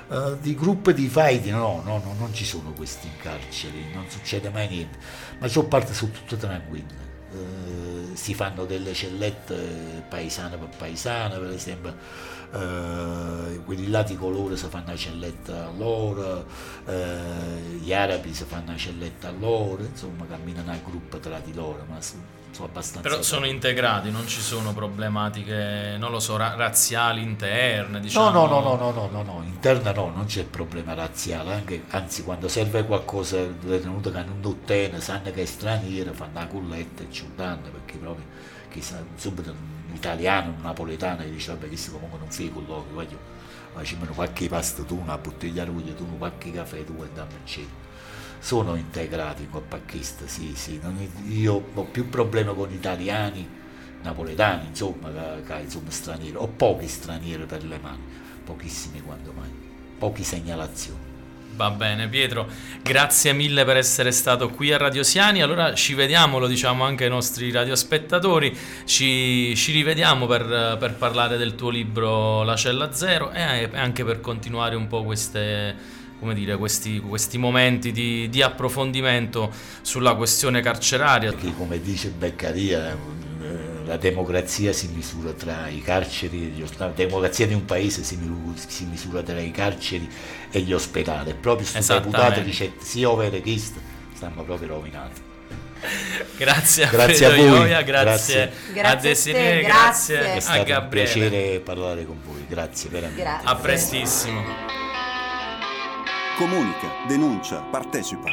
Uh, 0.07 0.37
di 0.41 0.55
gruppi 0.55 0.93
di 0.93 1.07
fight 1.07 1.45
no, 1.45 1.81
no, 1.85 2.01
no, 2.03 2.15
non 2.19 2.33
ci 2.33 2.43
sono 2.43 2.73
questi 2.73 3.07
in 3.07 3.17
carcere, 3.17 3.77
non 3.93 4.05
succede 4.09 4.49
mai 4.49 4.67
niente, 4.67 4.97
ma 5.39 5.47
ciò 5.47 5.63
parte 5.63 5.93
su 5.93 6.11
tutte 6.11 6.35
tranquille. 6.35 7.04
Uh, 7.35 8.15
si 8.15 8.33
fanno 8.33 8.65
delle 8.65 8.93
cellette 8.93 10.03
paesane 10.07 10.57
per 10.57 10.69
paesane, 10.77 11.37
per 11.37 11.49
esempio 11.49 11.93
eh, 12.55 13.61
quelli 13.65 13.89
là 13.89 14.03
di 14.03 14.15
colore 14.15 14.55
si 14.55 14.67
fanno 14.67 14.87
la 14.87 14.95
celletta 14.95 15.65
a 15.65 15.71
loro, 15.71 16.45
eh, 16.85 17.77
gli 17.81 17.93
arabi 17.93 18.33
si 18.33 18.45
fanno 18.45 18.71
la 18.71 18.77
celletta 18.77 19.29
a 19.29 19.31
loro, 19.31 19.83
insomma 19.83 20.25
camminano 20.25 20.71
a 20.71 20.77
gruppo 20.83 21.19
tra 21.19 21.39
di 21.39 21.53
loro, 21.53 21.85
ma 21.89 21.99
sono, 22.55 22.67
abbastanza... 22.69 23.07
Però 23.07 23.21
sono 23.21 23.45
integrati, 23.45 24.09
non 24.09 24.25
ci 24.27 24.39
sono 24.39 24.73
problematiche, 24.73 25.97
non 25.99 26.11
lo 26.11 26.19
so, 26.19 26.37
ra- 26.37 26.55
razziali 26.55 27.21
interne, 27.21 27.99
diciamo... 27.99 28.29
No, 28.29 28.45
no, 28.47 28.61
no, 28.61 28.75
no, 28.75 28.91
no, 28.91 29.09
no, 29.11 29.23
no, 29.23 29.43
interna 29.45 29.91
no, 29.91 30.09
non 30.15 30.25
c'è 30.25 30.45
problema 30.45 30.93
razziale, 30.93 31.53
anche, 31.53 31.83
anzi 31.89 32.23
quando 32.23 32.47
serve 32.47 32.85
qualcosa, 32.85 33.37
le 33.39 33.81
tenute 33.81 34.11
che 34.11 34.17
hanno 34.17 34.31
un 34.31 34.41
dottene, 34.41 35.01
sanno 35.01 35.31
che 35.31 35.41
è 35.41 35.45
straniero, 35.45 36.13
fanno 36.13 36.39
la 36.39 36.47
culletta 36.47 37.03
e 37.03 37.07
ci 37.11 37.29
danno, 37.35 37.69
perché 37.69 37.97
proprio, 37.97 38.25
chissà, 38.69 39.03
subito 39.15 39.53
italiano, 39.93 40.51
un 40.51 40.61
napoletano 40.61 41.17
che 41.23 41.31
dice 41.31 41.51
vabbè 41.51 41.67
questo 41.67 41.91
comunque 41.91 42.19
non 42.19 42.31
fai 42.31 42.51
colloqui, 42.51 42.93
voglio 42.93 43.33
facciamo 43.73 44.05
qualche 44.05 44.47
pasta 44.47 44.83
tu, 44.83 44.97
una 44.97 45.17
bottiglia 45.17 45.65
di 45.65 45.93
tu, 45.95 46.17
qualche 46.17 46.51
caffè 46.51 46.85
tu 46.85 47.03
e 47.03 47.09
dammi 47.13 47.33
eccetera. 47.43 47.83
Sono 48.39 48.75
integrati 48.75 49.47
col 49.49 49.63
pacchista, 49.63 50.27
sì, 50.27 50.53
sì. 50.55 50.79
io 51.27 51.63
ho 51.73 51.83
più 51.83 52.09
problemi 52.09 52.53
con 52.53 52.71
italiani, 52.71 53.47
napoletani, 54.03 54.67
insomma, 54.67 55.09
che, 55.45 55.61
insomma, 55.61 55.89
stranieri, 55.89 56.35
ho 56.35 56.47
pochi 56.47 56.87
stranieri 56.87 57.45
per 57.45 57.63
le 57.63 57.79
mani, 57.81 58.03
pochissimi 58.43 59.01
quando 59.01 59.31
mai, 59.33 59.49
poche 59.97 60.23
segnalazioni. 60.23 61.13
Va 61.55 61.71
bene 61.71 62.09
Pietro, 62.09 62.49
grazie 62.81 63.31
mille 63.31 63.63
per 63.63 63.77
essere 63.77 64.11
stato 64.11 64.49
qui 64.49 64.73
a 64.73 64.77
Radio 64.77 65.03
Siani, 65.03 65.41
allora 65.41 65.73
ci 65.73 65.93
vediamo, 65.93 66.37
lo 66.37 66.47
diciamo 66.47 66.83
anche 66.83 67.05
ai 67.05 67.09
nostri 67.09 67.49
radiospettatori, 67.49 68.55
ci, 68.83 69.55
ci 69.55 69.71
rivediamo 69.71 70.25
per, 70.25 70.75
per, 70.77 70.95
parlare 70.95 71.37
del 71.37 71.55
tuo 71.55 71.69
libro 71.69 72.43
La 72.43 72.57
Cella 72.57 72.91
Zero 72.91 73.31
e 73.31 73.69
anche 73.73 74.03
per 74.03 74.19
continuare 74.19 74.75
un 74.75 74.87
po' 74.87 75.05
queste, 75.05 75.73
dire, 76.33 76.57
questi, 76.57 76.99
questi, 76.99 77.37
momenti 77.37 77.91
di, 77.91 78.29
di, 78.29 78.41
approfondimento 78.41 79.51
sulla 79.81 80.15
questione 80.15 80.61
carceraria. 80.61 81.31
Perché 81.31 81.53
come 81.55 81.79
dice 81.79 82.09
Beccaria, 82.09 82.97
la 83.85 83.97
democrazia 83.97 84.73
si 84.73 84.87
misura 84.87 85.31
tra 85.31 85.67
i 85.67 85.81
carceri 85.81 86.43
e 86.43 86.47
gli 86.47 86.61
ospedali, 86.61 86.91
la 86.91 86.95
democrazia 86.95 87.47
di 87.47 87.53
un 87.53 87.65
paese 87.65 88.03
si, 88.03 88.17
si 88.67 88.85
misura 88.85 89.21
tra 89.21 89.39
i 89.39 89.51
carceri 89.51 90.09
e 90.51 90.59
gli 90.61 90.73
ospedali. 90.73 91.33
Proprio 91.33 91.67
questo 91.69 91.93
deputato 91.93 92.39
dice 92.41 92.73
sia 92.79 93.09
over 93.09 93.41
questo, 93.41 93.79
stanno 94.13 94.43
proprio 94.43 94.69
rovinati. 94.69 95.21
Grazie 96.37 96.85
a 96.85 96.89
grazie 96.89 97.25
a 97.25 97.35
voi, 97.35 97.45
Ioia, 97.45 97.81
grazie, 97.83 98.51
grazie, 98.73 98.81
a 98.81 98.95
Desiree, 98.95 99.61
grazie, 99.61 100.17
grazie 100.17 100.35
È 100.35 100.39
stato 100.39 100.61
a 100.61 100.63
Gabriele. 100.63 100.81
un 100.81 101.29
piacere 101.29 101.59
parlare 101.59 102.05
con 102.05 102.19
voi, 102.25 102.43
grazie 102.47 102.89
veramente. 102.89 103.21
Grazie. 103.21 103.47
A 103.47 103.55
prestissimo. 103.55 104.84
Comunica, 106.37 106.91
denuncia, 107.07 107.61
partecipa. 107.71 108.29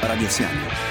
Radio 0.00 0.28
Siamo. 0.30 0.89